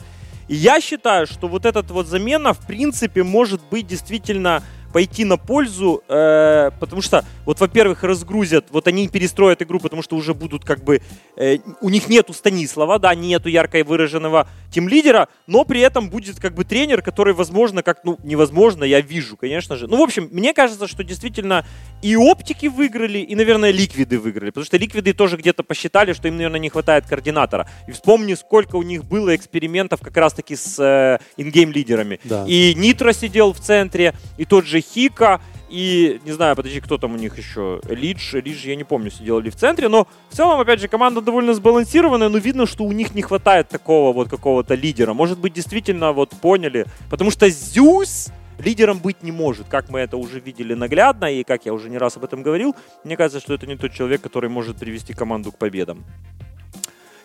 [0.49, 4.63] И я считаю, что вот эта вот замена, в принципе, может быть действительно
[4.95, 10.15] пойти на пользу, э, потому что, вот, во-первых, разгрузят, вот они перестроят игру, потому что
[10.15, 11.03] уже будут как бы,
[11.37, 16.55] э, у них нету Станислава, да, нету ярко выраженного тим-лидера, но при этом будет как
[16.55, 19.89] бы тренер, который, возможно, как, ну, невозможно, я вижу, конечно же.
[19.89, 21.67] Ну, в общем, мне кажется, что действительно
[22.01, 26.37] и оптики выиграли, и, наверное, ликвиды выиграли, потому что ликвиды тоже где-то посчитали, что им,
[26.37, 27.69] наверное, не хватает координатора.
[27.89, 32.21] И вспомни, сколько у них было экспериментов как раз-таки с э, ингейм-лидерами.
[32.23, 32.45] Да.
[32.47, 37.15] И Нитро сидел в центре, и тот же Хика, и, не знаю, подожди, кто там
[37.15, 37.81] у них еще?
[37.89, 41.21] Лидж, Лидж, я не помню, сидел ли в центре, но в целом, опять же, команда
[41.21, 45.15] довольно сбалансированная, но видно, что у них не хватает такого вот какого-то лидера.
[45.15, 50.17] Может быть, действительно вот поняли, потому что Зюс лидером быть не может, как мы это
[50.17, 53.55] уже видели наглядно, и как я уже не раз об этом говорил, мне кажется, что
[53.55, 56.05] это не тот человек, который может привести команду к победам.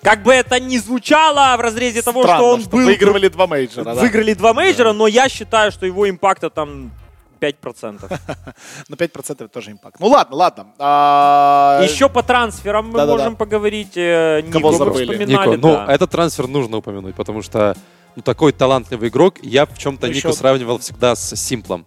[0.02, 2.86] Как бы это ни звучало в разрезе того, Странно, что он что был...
[2.86, 3.84] выигрывали два мейджора.
[3.84, 3.94] да.
[3.96, 6.92] Выиграли два мейджора, но я считаю, что его импакта там
[7.40, 8.20] 5%.
[8.90, 10.00] На 5% это тоже импакт.
[10.00, 10.68] Ну ладно, ладно.
[10.78, 13.94] А, Еще по трансферам мы можем поговорить.
[13.96, 15.24] э, Кого забыли?
[15.26, 15.86] Нико, ну, да.
[15.94, 17.76] этот трансфер нужно упомянуть, потому что
[18.16, 21.86] ну, такой талантливый игрок, я в чем-то Ну, Нику сравнивал всегда с Симплом.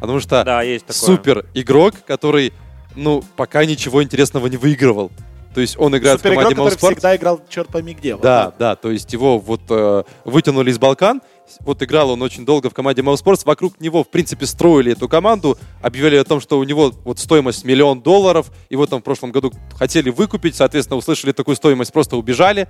[0.00, 1.16] Потому что Да, есть такое.
[1.16, 2.52] супер игрок, который,
[2.94, 5.10] ну, пока ничего интересного не выигрывал.
[5.54, 6.94] То есть он играет в суперигрок, команде который Моуспорт.
[6.96, 8.14] всегда играл черт пойми где.
[8.14, 8.54] вот Да, так.
[8.58, 11.22] да, то есть его вот э, вытянули из Балкан,
[11.60, 15.58] вот играл он очень долго в команде Mouse вокруг него, в принципе, строили эту команду,
[15.82, 19.52] объявляли о том, что у него вот стоимость миллион долларов, его там в прошлом году
[19.74, 22.68] хотели выкупить, соответственно, услышали такую стоимость, просто убежали.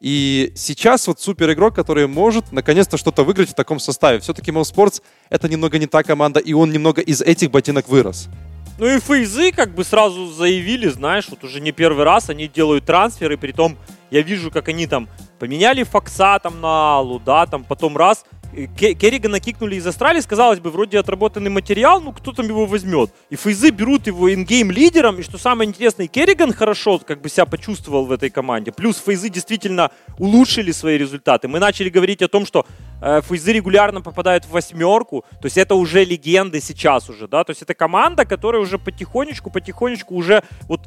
[0.00, 4.20] И сейчас вот супер игрок, который может наконец-то что-то выиграть в таком составе.
[4.20, 8.28] Все-таки Mouse это немного не та команда, и он немного из этих ботинок вырос.
[8.78, 12.84] Ну и фейзы как бы сразу заявили, знаешь, вот уже не первый раз они делают
[12.84, 13.76] трансферы, при том
[14.12, 15.08] я вижу, как они там
[15.38, 18.24] поменяли Фокса там на Аллу, да, там потом раз
[18.78, 23.10] Ке- Керригана кикнули из Австралии, казалось бы, вроде отработанный материал, ну кто там его возьмет?
[23.28, 27.44] И фейзы берут его ингейм лидером, и что самое интересное, Керриган хорошо как бы себя
[27.44, 28.72] почувствовал в этой команде.
[28.72, 31.46] Плюс фейзы действительно улучшили свои результаты.
[31.46, 32.64] Мы начали говорить о том, что
[33.02, 37.50] э, фейзы регулярно попадают в восьмерку, то есть это уже легенды сейчас уже, да, то
[37.50, 40.80] есть это команда, которая уже потихонечку, потихонечку уже вот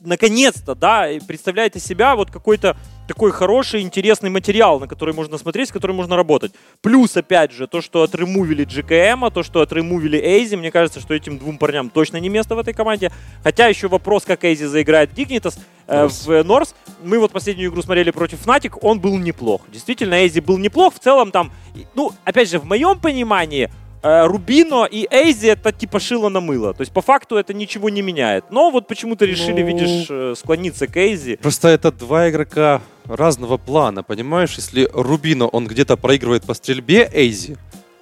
[0.00, 2.74] наконец-то, да, и представляет из себя вот какой-то
[3.06, 6.52] такой хороший, интересный материал, на который можно смотреть, с которым можно работать.
[6.80, 11.38] Плюс, опять же, то, что отремувили GKM, то, что отремувили Эйзи, мне кажется, что этим
[11.38, 13.10] двум парням точно не место в этой команде.
[13.42, 16.74] Хотя еще вопрос, как Эйзи заиграет Dignitas э, в Норс.
[17.02, 19.62] Мы вот последнюю игру смотрели против Fnatic, он был неплох.
[19.72, 20.94] Действительно, Эйзи был неплох.
[20.94, 21.52] В целом там,
[21.94, 26.74] ну, опять же, в моем понимании, э, Рубино и Эйзи это типа шило на мыло.
[26.74, 28.44] То есть по факту это ничего не меняет.
[28.50, 29.66] Но вот почему-то решили, Ну.
[29.66, 31.36] видишь, э, склониться к Эйзи.
[31.36, 34.54] Просто это два игрока разного плана, понимаешь?
[34.56, 37.56] Если Рубино, он где-то проигрывает по стрельбе Эйзи,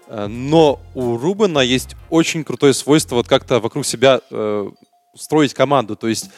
[0.09, 4.71] э, но у Рубена есть очень крутое свойство вот как-то вокруг себя э,
[5.15, 5.97] строить команду.
[5.97, 6.31] То есть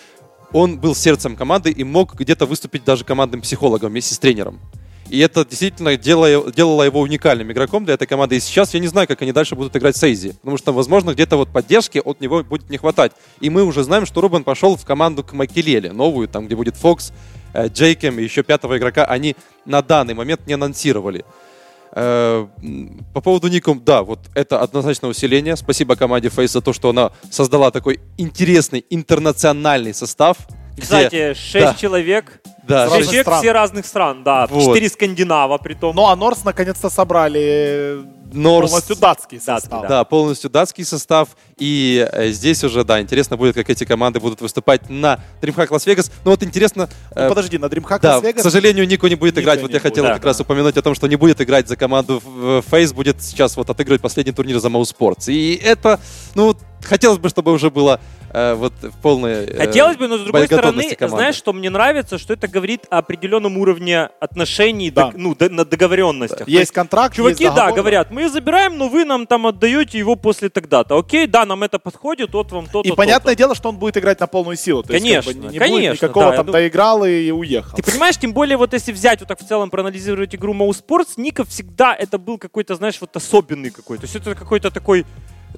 [0.53, 4.61] он был сердцем команды и мог где-то выступить даже командным психологом вместе с тренером.
[5.09, 8.37] И это действительно делало, делало его уникальным игроком для этой команды.
[8.37, 10.31] И сейчас я не знаю, как они дальше будут играть с Эйзи.
[10.41, 13.13] Потому что, возможно, где-то вот поддержки от него будет не хватать.
[13.41, 16.77] И мы уже знаем, что Рубен пошел в команду к Макелеле, новую, там, где будет
[16.77, 17.13] Фокс,
[17.53, 19.05] э, Джейкем и еще пятого игрока.
[19.05, 19.37] Они
[19.67, 21.25] на данный момент не анонсировали.
[21.95, 22.47] Э,
[23.13, 25.57] По поводу Ником, да, вот это однозначно усиление.
[25.57, 30.39] Спасибо команде Face за то, что она создала такой интересный интернациональный состав.
[30.75, 31.75] где- Кстати, 6 Да.
[31.75, 32.41] человек.
[32.63, 33.41] Да, Шесть человек стран.
[33.41, 34.47] все разных стран, да.
[34.49, 34.63] Вот.
[34.69, 35.95] Четыре скандинава, при том.
[35.97, 38.01] Ну а Норс наконец-то собрали
[38.33, 39.89] Норс, полностью датский Датский, состав.
[39.89, 41.29] да, полностью датский состав.
[41.59, 46.11] И э, здесь уже, да, интересно будет, как эти команды будут выступать на DreamHack Лас-Вегас.
[46.25, 49.17] Ну вот интересно, Ну, э, подожди, на DreamHack Да, Las Vegas к сожалению, Нико не
[49.17, 49.59] будет Нико играть.
[49.59, 50.15] не Вот я будет, хотел да.
[50.15, 53.57] как раз упомянуть о том, что не будет играть за команду в Фейс, будет сейчас
[53.57, 55.31] вот отыгрывать последний турнир за Mouse Sports.
[55.31, 56.01] И это,
[56.35, 58.01] ну, хотелось бы, чтобы уже было
[58.33, 61.17] э, вот в полной э, Хотелось бы, но с другой стороны, команды.
[61.17, 65.07] знаешь, что мне нравится, что это говорит о определенном уровне отношений, Да.
[65.07, 66.47] дог- ну, д- на договоренностях.
[66.47, 70.15] Есть есть контракт, Чуваки, есть да, говорят, мы забираем, но вы нам там отдаете его
[70.15, 70.97] после тогда-то.
[70.97, 72.97] Окей, да, нам это подходит, вот вам то-то, И то-то.
[72.97, 74.85] понятное дело, что он будет играть на полную силу.
[74.85, 77.77] То есть, как бы, Конечно, не конечно, будет никакого да, там ду- доиграл и уехал.
[77.77, 81.15] Ты понимаешь, тем более, вот если взять вот так в целом проанализировать игру Mouse Sports,
[81.17, 84.03] Ников всегда это был какой-то, знаешь, вот особенный какой-то.
[84.03, 85.05] То есть это какой-то такой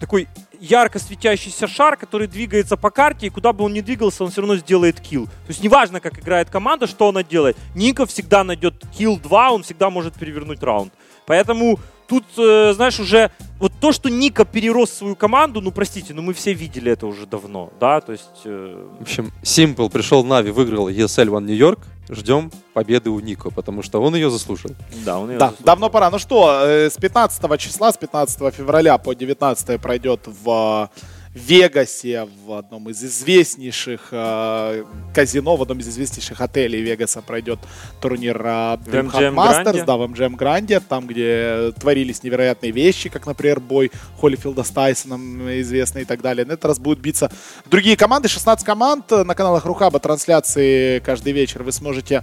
[0.00, 0.28] такой
[0.60, 4.40] ярко светящийся шар, который двигается по карте, и куда бы он ни двигался, он все
[4.40, 5.26] равно сделает килл.
[5.26, 7.56] То есть неважно, как играет команда, что она делает.
[7.74, 10.92] Ников всегда найдет килл 2, он всегда может перевернуть раунд.
[11.26, 16.20] Поэтому тут, э, знаешь, уже вот то, что Ника перерос свою команду, ну простите, но
[16.22, 18.42] мы все видели это уже давно, да, то есть...
[18.44, 21.78] э, В общем, Simple пришел в Нави, выиграл ESL One New York.
[22.10, 24.72] Ждем победы у Нико, потому что он ее заслужил.
[25.06, 25.64] да, он её Да, заслужил.
[25.66, 26.10] давно пора.
[26.10, 30.90] Ну что, э, с 15 числа, с 15 февраля по 19 пройдет в
[31.34, 37.58] Вегасе, в одном из известнейших э, казино, в одном из известнейших отелей Вегаса пройдет
[38.00, 43.58] турнир э, MGM Masters, да, в MGM Гранде, там, где творились невероятные вещи, как, например,
[43.58, 46.46] бой Холлифилда с Тайсоном известный и так далее.
[46.46, 47.32] На этот раз будут биться
[47.66, 52.22] другие команды, 16 команд на каналах Рухаба, трансляции каждый вечер вы сможете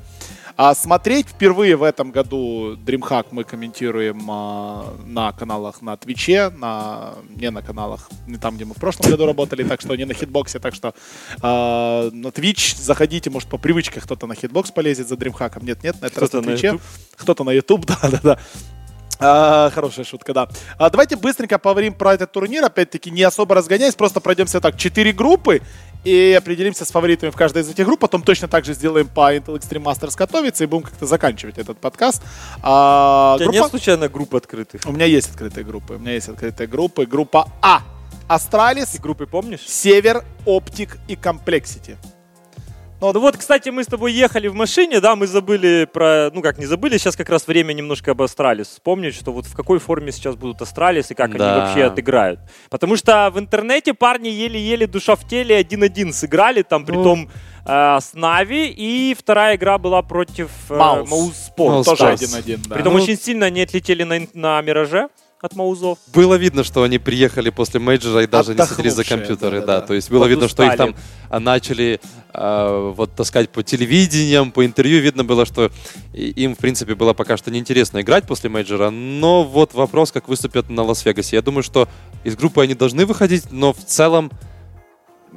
[0.57, 7.15] а смотреть впервые в этом году DreamHack мы комментируем а, на каналах на Твиче, на,
[7.29, 10.13] не на каналах, не там, где мы в прошлом году работали, так что не на
[10.13, 10.93] хитбоксе, так что
[11.41, 16.01] а, на Twitch заходите, может по привычке кто-то на хитбокс полезет за DreamHack, нет, нет,
[16.01, 16.79] на этот раз Кто-то на на Твиче,
[17.15, 18.39] кто-то на YouTube, да-да-да.
[19.23, 20.49] А, хорошая шутка, да.
[20.79, 22.65] А, давайте быстренько поговорим про этот турнир.
[22.65, 24.77] Опять-таки, не особо разгоняясь, просто пройдемся так.
[24.77, 25.61] Четыре группы
[26.03, 27.99] и определимся с фаворитами в каждой из этих групп.
[27.99, 31.77] Потом точно так же сделаем по Intel Extreme Masters Катовице и будем как-то заканчивать этот
[31.79, 32.21] подкаст.
[32.61, 34.81] А, У тебя группа- нет случайно групп открытых?
[34.85, 35.93] У меня есть открытые группы.
[35.95, 37.05] У меня есть открытые группы.
[37.05, 37.81] Группа А.
[38.27, 39.61] Astralis, Ты группы помнишь?
[39.67, 41.97] Север, OpTic и Complexity.
[43.03, 46.59] Ну вот, кстати, мы с тобой ехали в машине, да, мы забыли про, ну как
[46.59, 50.11] не забыли, сейчас как раз время немножко об Astralis вспомнить, что вот в какой форме
[50.11, 51.51] сейчас будут Astralis и как Да.
[51.53, 52.39] они вообще отыграют.
[52.69, 57.03] Потому что в интернете парни еле-еле душа в теле 1-1 сыграли, там при Ну.
[57.03, 57.29] том
[57.65, 61.09] э, с Na'Vi, и вторая игра была против э, Mouse.
[61.09, 61.73] Mousesports.
[61.73, 62.13] Mouse Тоже Stars.
[62.13, 62.75] один-один, да.
[62.75, 63.01] Притом Ну.
[63.01, 65.09] очень сильно они отлетели на, на Мираже
[65.41, 65.97] от Маузов.
[66.13, 69.59] Было видно, что они приехали после мейджора и даже не садились за компьютеры.
[69.61, 69.87] Да, да-да-да.
[69.87, 71.27] то есть было видно, что их там Подустали.
[71.29, 71.99] а, начали
[72.33, 75.01] а, вот таскать по телевидениям, по интервью.
[75.01, 75.71] Видно было, что
[76.13, 78.91] им, в принципе, было пока что неинтересно играть после мейджора.
[78.91, 81.37] Но вот вопрос, как выступят на Лас-Вегасе.
[81.37, 81.89] Я думаю, что
[82.23, 84.31] из группы они должны выходить, но в целом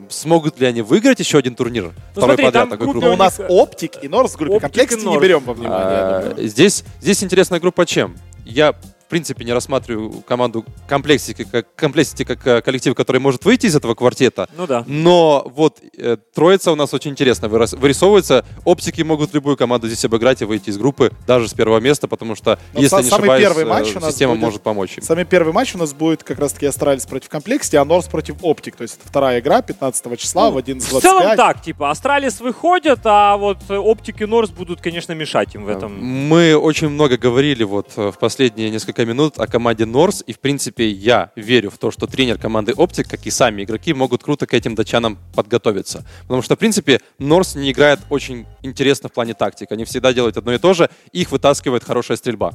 [0.09, 1.92] смогут ли они выиграть еще один турнир?
[2.12, 3.12] Второй смотри, подряд такой Но крупный.
[3.12, 4.57] у нас OpTic и North в группе.
[4.57, 6.34] OpTic Complexity не берем во внимание, А.
[6.38, 8.16] Здесь, здесь интересная группа чем?
[8.44, 8.74] Я,
[9.14, 13.94] принципе, не рассматриваю команду Complexity как, Complexity как э, коллектив, который может выйти из этого
[13.94, 14.48] квартета.
[14.58, 14.82] Ну да.
[14.88, 18.44] Но вот э, троица у нас очень интересно вырисовывается.
[18.64, 22.34] Оптики могут любую команду здесь обыграть и выйти из группы, даже с первого места, потому
[22.34, 24.62] что, Но если са- не самый ошибаюсь, первый э, матч у нас система будет- может
[24.62, 25.04] помочь им.
[25.04, 28.74] Самый первый матч у нас будет как раз-таки Astralis против compLexity, а North против OpTic.
[28.74, 31.00] То есть это вторая игра 15 числа в В 11.25.
[31.02, 35.68] целом так, типа, Astralis выходят, а вот OpTic и North будут, конечно, мешать им в
[35.68, 36.02] этом.
[36.02, 40.40] Мы очень много говорили вот э, в последние несколько минут о команде North, и в
[40.40, 44.46] принципе я верю в то, что тренер команды OpTic, как и сами игроки, могут круто
[44.46, 46.05] к этим датчанам подготовиться.
[46.22, 49.70] Потому что, в принципе, North не играет очень интересно в плане тактик.
[49.72, 52.52] Они всегда делают одно и то же, их вытаскивает хорошая стрельба.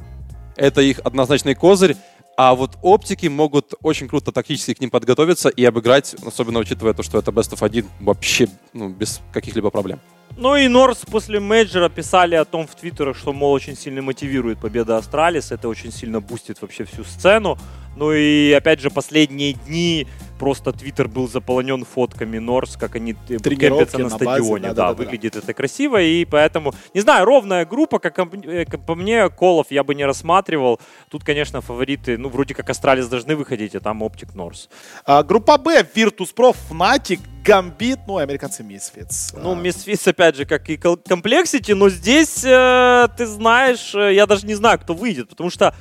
[0.56, 1.96] Это их однозначный козырь.
[2.42, 7.02] А вот оптики могут очень круто тактически к ним подготовиться и обыграть, особенно учитывая то,
[7.02, 10.00] что это Best of 1 вообще ну, без каких-либо проблем.
[10.38, 14.58] Ну и North после мейджора писали о том в твиттерах, что, мол, очень сильно мотивирует
[14.58, 17.58] победа Astralis, это очень сильно бустит вообще всю сцену.
[17.94, 20.06] Ну и, опять же, последние дни
[20.40, 24.62] просто твиттер был заполнен фотками North, как они э, кемпятся на, на базе, стадионе.
[24.62, 24.94] Да, да-да-да-да.
[24.94, 29.66] выглядит это красиво, и поэтому, не знаю, ровная группа, как, э, как по мне, Колов
[29.70, 30.80] я бы не рассматривал.
[31.10, 34.70] Тут, конечно, фавориты, ну, вроде как Astralis должны выходить, а там OpTic North.
[35.04, 39.38] А, группа Б, Virtus.pro, Fnatic, Gambit, ну и американцы Misfits.
[39.42, 44.46] Ну, Misfits, опять же, как и Complexity, но здесь, э, ты знаешь, э, я даже
[44.46, 45.74] не знаю, кто выйдет, потому что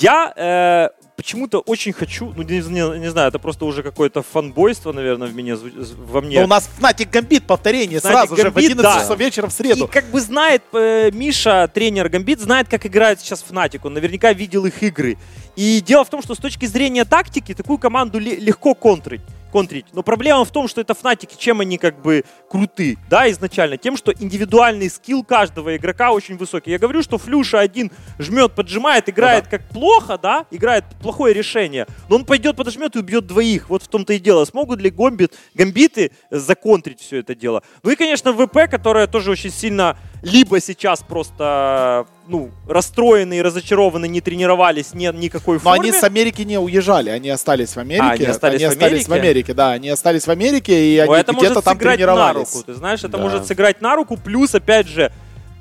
[0.00, 4.92] Я э, почему-то очень хочу, ну не, не- не знаю, это просто уже какое-то фанбойство,
[4.92, 5.56] наверное, в меня,
[5.96, 6.38] во мне.
[6.40, 9.00] Но у нас Fnatic Gambit повторение Fnatic сразу же в Gambit, 11 да.
[9.00, 9.88] часов вечера в И среду.
[9.90, 13.80] как бы знает э, Миша, тренер Гамбит, знает, как играет сейчас Fnatic.
[13.84, 15.16] Он наверняка видел их игры.
[15.56, 19.22] И дело в том, что с точки зрения тактики такую команду ле- легко контрить.
[19.50, 19.86] Контрить.
[19.92, 23.76] Но проблема в том, что это Фнатики, чем они как бы круты, да, изначально?
[23.76, 26.70] Тем, что индивидуальный скилл каждого игрока очень высокий.
[26.70, 32.16] Я говорю, что Флюша один жмет, поджимает, играет как плохо, да, играет плохое решение, но
[32.16, 33.68] он пойдет, подожмет и убьет двоих.
[33.68, 34.44] Вот в том-то и дело.
[34.44, 37.62] Смогут ли гомбит, гамбиты законтрить все это дело?
[37.82, 39.98] Ну и, конечно, ВП, которая тоже очень сильно
[40.32, 45.80] либо сейчас просто ну, расстроены и разочарованы, не тренировались, нет никакой Но форме.
[45.90, 48.04] они с Америки не уезжали, они остались в Америке.
[48.04, 49.28] А, они остались в остались в Америке?
[49.28, 52.06] Америке, да, они остались в Америке, и О, они это где-то может там сыграть на
[52.06, 52.52] тренировались.
[52.54, 53.18] руку, ты знаешь, это Да.
[53.18, 55.12] может сыграть на руку, плюс, опять же,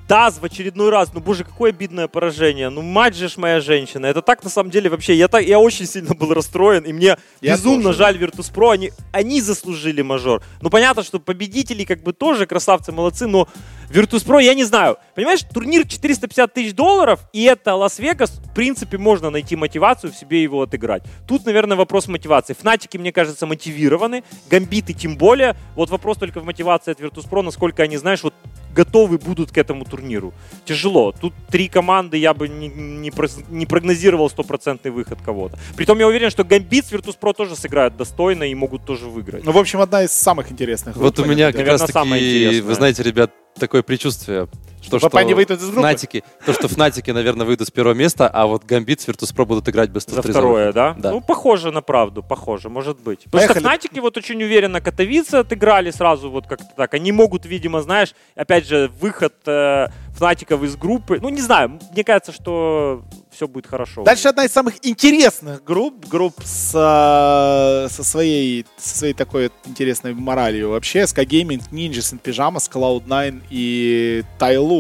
[0.08, 4.06] Таз в очередной раз, ну боже, какое обидное поражение, ну мать же ж моя женщина,
[4.06, 7.18] это так на самом деле вообще, я, так, я очень сильно был расстроен, и мне
[7.42, 7.98] Я безумно тоже.
[7.98, 10.44] жаль Virtus.pro, они, они заслужили мажор.
[10.62, 13.48] Ну понятно, что победители как бы тоже красавцы, молодцы, но
[13.90, 19.30] Virtus.pro, я не знаю, понимаешь, турнир 450 тысяч долларов, и это Лас-Вегас, в принципе, можно
[19.30, 21.04] найти мотивацию в себе его отыграть.
[21.28, 22.54] Тут, наверное, вопрос мотивации.
[22.54, 25.56] Фнатики, мне кажется, мотивированы, гамбиты тем более.
[25.76, 28.34] Вот вопрос только в мотивации от Virtus.pro, насколько они, знаешь, вот
[28.76, 30.34] готовы будут к этому турниру.
[30.66, 31.14] Тяжело.
[31.14, 33.12] Тут три команды, я бы не, не,
[33.50, 35.58] не прогнозировал стопроцентный выход кого-то.
[35.76, 39.46] Притом я уверен, что Гамбит с Virtus.pro тоже сыграют достойно и могут тоже выиграть.
[39.46, 40.98] Ну, в общем, одна из самых интересных.
[40.98, 44.48] Вот у меня как раз таки, вы знаете, ребят, такое предчувствие,
[44.86, 45.82] что, ВП что не выйдут из группы?
[45.82, 49.68] Фнатики, то, что Фнатики, наверное, выйдут с первого места, а вот Гамбит с Virtus.pro будут
[49.70, 50.96] играть без За второе, да?
[50.98, 51.12] Да.
[51.12, 53.24] Ну, похоже на правду, похоже, может быть.
[53.26, 53.60] Потому Поехали.
[53.60, 56.94] что Фнатики вот очень уверенно Катовицы отыграли сразу вот как-то так.
[56.94, 61.20] Они могут, видимо, знаешь, опять же, выход э, Фнатиков из группы.
[61.22, 64.04] Ну, не знаю, мне кажется, что все будет хорошо.
[64.04, 70.14] Дальше одна из самых интересных групп, групп с, э, со, своей, со своей такой интересной
[70.14, 71.02] моралью вообще.
[71.02, 74.75] SK Gaming, Ninjas in Pyjamas, Cloud9 и TyLoo.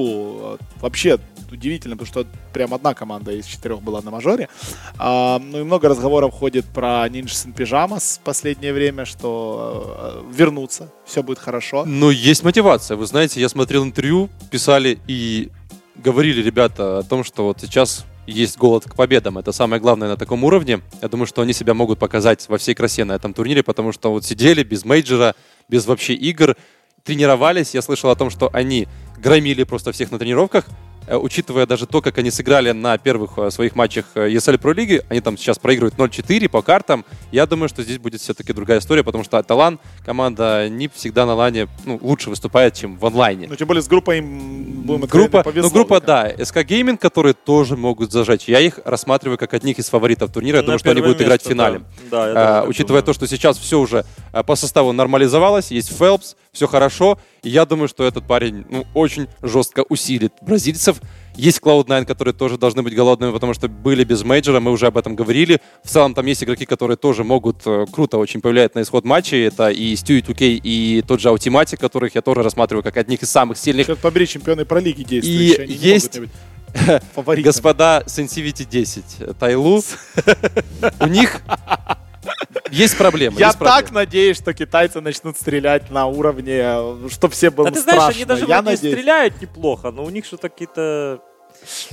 [0.81, 1.19] Вообще
[1.51, 4.49] удивительно, потому что прям одна команда из четырех была на мажоре.
[4.97, 10.33] А, ну и много разговоров ходит про Ninjas and Pyjamas в последнее время, что э,
[10.33, 11.85] вернутся, все будет хорошо.
[11.85, 12.97] Ну, есть мотивация.
[12.97, 15.49] Вы знаете, я смотрел интервью, писали и
[15.95, 19.37] говорили ребята о том, что вот сейчас есть голод к победам.
[19.37, 20.81] Это самое главное на таком уровне.
[21.01, 24.11] Я думаю, что они себя могут показать во всей красе на этом турнире, потому что
[24.11, 25.35] вот сидели без мейджора,
[25.69, 26.55] без вообще игр,
[27.03, 27.75] тренировались.
[27.75, 28.87] Я слышал о том, что они
[29.17, 30.65] громили просто всех на тренировках.
[31.07, 34.73] Э, Учитывая даже то, как они сыграли на первых э, своих матчах э, ESL Pro
[34.73, 37.05] Лиги, они там сейчас проигрывают 0-4 по картам.
[37.31, 41.35] Я думаю, что здесь будет все-таки другая история, потому что Талан, команда не всегда на
[41.35, 43.47] лане ну, лучше выступает, чем в онлайне.
[43.47, 46.97] Ну, тем более с группой им будем Группа, откровенны, повезло, ну, группа, да, SK Gaming,
[46.97, 48.45] которые тоже могут зажечь.
[48.47, 50.57] Я их рассматриваю как одних из фаворитов турнира.
[50.57, 51.81] Я На думаю, что они будут играть в место, финале.
[52.09, 53.03] Да, Да, А, учитывая думаю.
[53.03, 54.05] то, что сейчас все уже
[54.43, 59.27] по составу нормализовалось, есть felps, все хорошо, и я думаю, что этот парень ну, очень
[59.41, 61.01] жестко усилит бразильцев.
[61.35, 64.97] Есть Cloud9, которые тоже должны быть голодными, потому что были без мейджора, мы уже об
[64.97, 65.59] этом говорили.
[65.83, 69.45] В целом там есть игроки, которые тоже могут э, круто очень повлиять на исход матчей.
[69.45, 73.29] Это и Stewie 2K, и тот же autimatic, которых я тоже рассматриваю как одних из
[73.29, 73.87] самых сильных.
[73.87, 75.63] Черт побери, чемпионы про лиги И действующие.
[75.63, 76.21] они не есть.
[77.43, 79.81] Господа Sensivity 10, TyLoo,
[80.99, 81.41] у них
[82.71, 83.39] есть проблемы.
[83.39, 83.93] Я есть так проблемы.
[84.01, 88.15] надеюсь, что китайцы начнут стрелять на уровне, чтобы все было Да ты знаешь, страшно.
[88.17, 88.93] они даже Я вроде надеюсь.
[88.95, 91.19] стреляют неплохо, но у них что-то какие-то...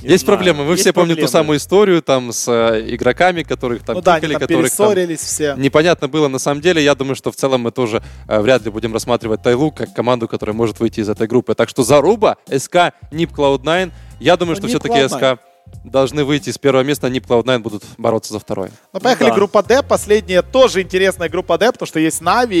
[0.01, 0.63] не Есть знаю, проблемы.
[0.65, 4.13] Вы есть все помните ту самую историю там с э, игроками, которых там Ну да,
[4.15, 5.55] они тыкали, там которых там все.
[5.57, 6.83] непонятно было на самом деле.
[6.83, 10.27] Я думаю, что в целом мы тоже э, вряд ли будем рассматривать Тайлу как команду,
[10.27, 11.53] которая может выйти из этой группы.
[11.55, 13.91] Так что заруба, СК, НИП, Cloud9.
[14.19, 15.35] Я думаю, Ну, что все-таки Cloud9.
[15.35, 15.41] СК
[15.83, 18.71] должны выйти с первого места, НИП, Cloud9 будут бороться за второе.
[18.93, 19.35] Ну, поехали, да.
[19.35, 19.83] группа D.
[19.83, 22.57] Последняя тоже интересная группа D, потому что есть Нави,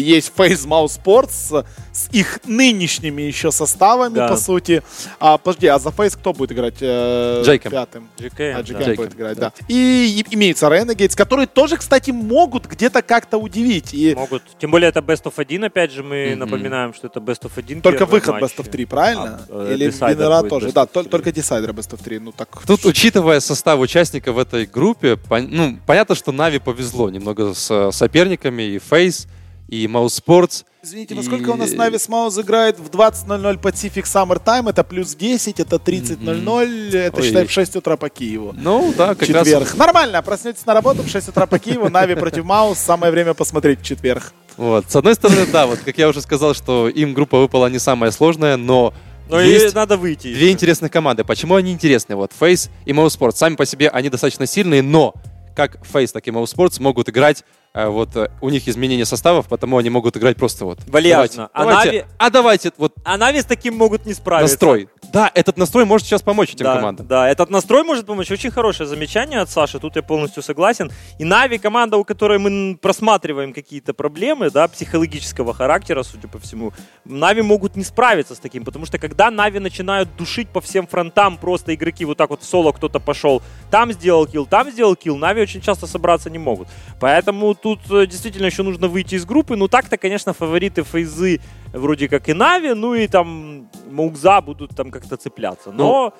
[0.00, 4.28] есть Face Mouse Sports с их нынешними еще составами, Да.
[4.28, 4.82] по сути.
[5.20, 6.74] А, подожди, а за Face кто будет играть?
[6.80, 7.70] э, Джейком.
[7.70, 8.08] Пятым.
[8.18, 8.62] GKM, А, да.
[8.62, 9.52] GKM Джейком, будет играть, да.
[9.56, 9.64] да.
[9.68, 13.94] И, и имеются Renegades, которые тоже, кстати, могут где-то как-то удивить.
[13.94, 14.42] И Могут.
[14.58, 16.40] Тем более это Best of 1, опять же, мы Мгм.
[16.40, 17.80] напоминаем, что это Best of 1.
[17.82, 18.44] только выход матчи.
[18.44, 19.40] Best of 3, правильно?
[19.48, 20.72] А, э, Или Винера тоже?
[20.72, 21.08] Да, of тол- 3.
[21.10, 22.18] только Decider Best of 3.
[22.18, 22.43] Ну, так...
[22.66, 27.70] Тут, учитывая состав участников в этой группе, пон- ну, понятно, что Нави повезло немного с
[27.70, 29.26] э, соперниками, и Фейс,
[29.68, 30.64] и Mouse Sports.
[30.82, 34.68] Извините, И- во сколько у нас Нави Смаус играет в 20.00 Pacific Summer Time?
[34.68, 37.26] Это плюс 10, это 30.00, это, Ой.
[37.26, 38.54] считай, в 6 утра по Киеву.
[38.56, 39.74] Ну, да, как раз четверг.
[39.76, 43.80] Нормально, проснетесь на работу в 6 утра по Киеву, Нави против Маус, самое время посмотреть
[43.80, 44.32] в четверг.
[44.58, 44.84] Вот.
[44.90, 48.10] С одной стороны, да, вот как я уже сказал, что им группа выпала не самая
[48.10, 48.92] сложная, но
[49.28, 50.32] Но Есть и надо выйти.
[50.32, 50.52] Две еще.
[50.52, 51.24] интересных команды.
[51.24, 52.16] Почему они интересны?
[52.16, 53.36] Вот Face и Mouse Sports.
[53.36, 55.14] Сами по себе они достаточно сильные, но
[55.54, 57.44] как Face, так и Sports могут играть
[57.74, 60.78] э, вот э, у них изменение составов, потому они могут играть просто вот.
[60.86, 61.48] Вальяжно.
[61.52, 64.54] Давайте, А давайте, Нави- а давайте вот А Нави с таким могут не справиться.
[64.54, 64.88] настрой.
[65.12, 67.06] Да, этот настрой может сейчас помочь этим да, командам.
[67.06, 68.30] Да, этот настрой может помочь.
[68.30, 70.90] Очень хорошее замечание от Саши, тут я полностью согласен.
[71.18, 76.72] И Na'Vi команда, у которой мы просматриваем какие-то проблемы, да, психологического характера, судя по всему,
[77.04, 81.36] Na'Vi могут не справиться с таким, потому что когда Na'Vi начинают душить по всем фронтам,
[81.38, 83.40] просто игроки вот так вот в соло кто-то пошел,
[83.70, 86.68] там сделал килл, там сделал килл, Na'Vi очень часто собраться не могут.
[87.00, 89.56] Поэтому тут э, действительно еще нужно выйти из группы.
[89.56, 91.40] Ну так-то, конечно, фавориты фейзы
[91.72, 95.72] вроде как и Na'Vi, ну и там маузы будут там как-то цепляться.
[95.72, 96.12] Но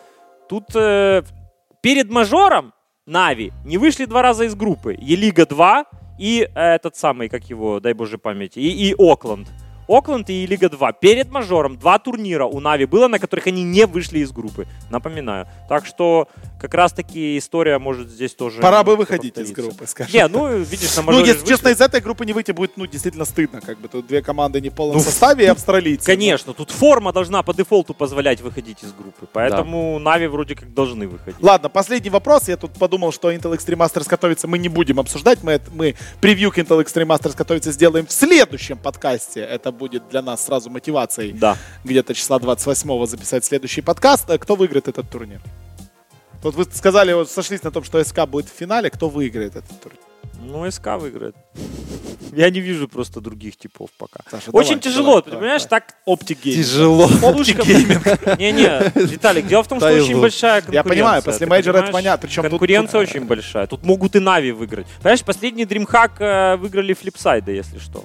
[0.48, 1.22] тут э,
[1.82, 2.72] перед мажором
[3.06, 4.96] Нави не вышли два раза из группы.
[5.00, 5.84] Елига 2
[6.18, 9.48] и э, этот самый, как его, дай боже памяти, и, и Окленд.
[9.88, 10.92] Окленд и Лига 2.
[10.94, 14.66] Перед мажором два турнира у Нави было, на которых они не вышли из группы.
[14.90, 15.46] Напоминаю.
[15.68, 16.28] Так что
[16.60, 18.60] как раз-таки история может здесь тоже...
[18.60, 19.62] Пора бы выходить из повториться.
[19.62, 20.14] группы, скажем.
[20.14, 21.52] Не, ну, видишь, на Ну, мажоре если вышли.
[21.54, 23.60] честно, из этой группы не выйти будет, ну, действительно стыдно.
[23.60, 26.06] Как бы тут две команды не в полном Ну, составе и австралийцы.
[26.06, 29.26] Конечно, тут форма должна по дефолту позволять выходить из группы.
[29.32, 31.42] Поэтому Na'Vi вроде как должны выходить.
[31.42, 32.48] Ладно, последний вопрос.
[32.48, 35.42] Я тут подумал, что Intel Extreme Masters Katowice, мы не будем обсуждать.
[35.42, 39.40] Мы, мы превью к Intel Extreme Masters Katowice сделаем в следующем подкасте.
[39.40, 41.56] Это будет для нас сразу мотивацией Да.
[41.84, 44.30] где-то числа 28 записать следующий подкаст.
[44.30, 45.40] Э, Кто выиграет этот турнир?
[46.42, 48.90] Вот вы сказали, вот сошлись на том, что SK будет в финале.
[48.90, 50.00] Кто выиграет этот турнир?
[50.42, 51.34] Ну, SK выиграет.
[52.32, 54.20] Я не вижу просто других типов пока.
[54.30, 55.80] Саша, Очень давай, тяжело, давай, ты давай, понимаешь, давай.
[55.80, 56.66] так OpTic Gaming.
[56.66, 57.08] Тяжело.
[57.08, 57.68] Слушком...
[58.38, 60.74] Не-не, Виталий, дело в том, что очень большая конкуренция.
[60.74, 63.66] Я понимаю, после мейджора это понятно, причем конкуренция очень большая.
[63.66, 64.86] Тут могут и Na'Vi выиграть.
[64.98, 68.04] Понимаешь, последний DreamHack э, выиграли флипсайды, если что.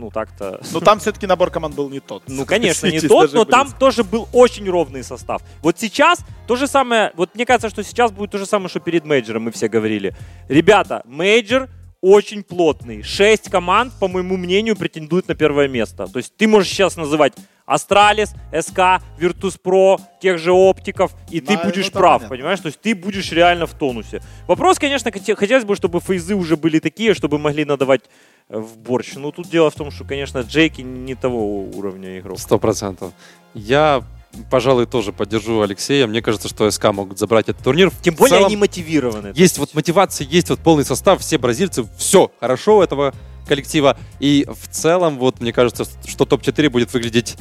[0.00, 0.62] Ну, так-то...
[0.72, 2.22] Ну, там все-таки набор команд был не тот.
[2.26, 5.42] Ну, конечно, не тот, но там тоже был очень ровный состав.
[5.60, 8.80] Вот сейчас то же самое, вот мне кажется, что сейчас будет то же самое, что
[8.80, 10.16] перед мейджором мы все говорили.
[10.48, 11.68] Ребята, мейджор
[12.00, 13.02] очень плотный.
[13.02, 16.06] Шесть команд, по моему мнению, претендуют на первое место.
[16.06, 17.34] То есть ты можешь сейчас называть
[17.70, 22.28] Astralis, SK, Virtus.pro, тех же Оптиков, и ты Да, будешь прав, понятно.
[22.36, 22.60] понимаешь?
[22.60, 24.20] То есть ты будешь реально в тонусе.
[24.48, 28.02] Вопрос, конечно, хоте- хотелось бы, чтобы фейзы уже были такие, чтобы могли надавать
[28.48, 29.14] э, в борщ.
[29.14, 32.40] Но тут дело в том, что, конечно, Джейки не того уровня игрок.
[32.40, 33.12] Сто процентов.
[33.54, 34.02] Я,
[34.50, 36.08] пожалуй, тоже поддержу Алексея.
[36.08, 37.90] Мне кажется, что СК могут забрать этот турнир.
[37.90, 39.32] В Тем более целом, они мотивированы.
[39.36, 43.14] Есть вот мотивация, есть вот полный состав, все бразильцы, все хорошо у этого
[43.46, 43.96] коллектива.
[44.18, 47.36] И в целом, вот мне кажется, что топ-4 будет выглядеть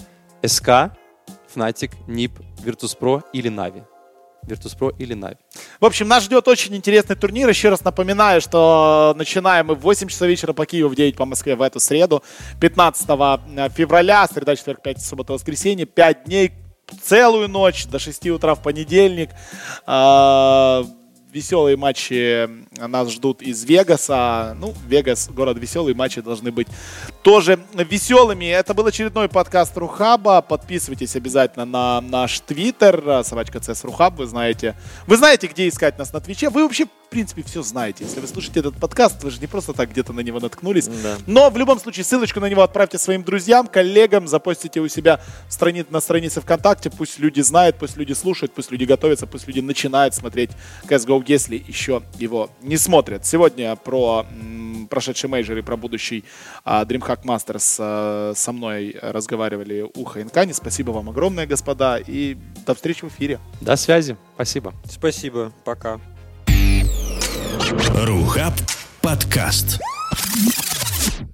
[0.46, 0.92] СК,
[1.54, 2.32] Fnatic, NiP,
[2.64, 3.84] Virtus.pro или Navi.
[4.46, 5.38] Virtus.pro или Navi.
[5.80, 7.50] В общем, нас ждет очень интересный турнир.
[7.50, 11.26] Еще раз напоминаю, что начинаем мы в 8 часов вечера по Киеву, в 9 по
[11.26, 12.24] Москве в эту среду.
[12.62, 13.08] 15
[13.76, 15.86] февраля, среда, четверг, пятница, суббота, воскресенье.
[15.86, 16.54] 5 дней,
[17.02, 19.30] целую ночь, до 6 утра в понедельник.
[21.30, 22.50] А, Веселые матчи
[22.80, 24.56] нас ждут из Вегаса.
[24.60, 26.68] Ну, Вегас, город веселый, матчи должны быть
[27.24, 28.46] тоже веселыми.
[28.46, 30.42] Это был очередной подкаст Рухаба.
[30.42, 34.76] Подписывайтесь обязательно на наш твиттер, собачка CS Рухаб, вы знаете.
[35.08, 36.50] Вы знаете, где искать нас на Твиче.
[36.50, 38.03] Вы вообще, в принципе, все знаете.
[38.03, 40.88] Если вы слушаете этот подкаст, вы же не просто так где-то на него наткнулись.
[40.88, 41.18] Да.
[41.26, 45.86] Но в любом случае ссылочку на него отправьте своим друзьям, коллегам, запостите у себя страни-
[45.89, 46.91] на странице ВКонтакте.
[46.91, 50.51] Пусть люди знают, пусть люди слушают, пусть люди готовятся, пусть люди начинают смотреть
[50.84, 53.26] CSGO, если еще его не смотрят.
[53.26, 56.24] Сегодня про м, прошедший мейджор и про будущий
[56.64, 60.53] а, DreamHack Masters а, со мной разговаривали Уха и Нкани.
[60.53, 62.38] Спасибо вам огромное, господа, и
[62.68, 63.39] до встречи в эфире.
[63.62, 64.16] До связи.
[64.36, 64.76] Спасибо.
[64.88, 65.99] Спасибо, пока.
[67.60, 68.53] Рухаб
[69.01, 69.80] подкаст.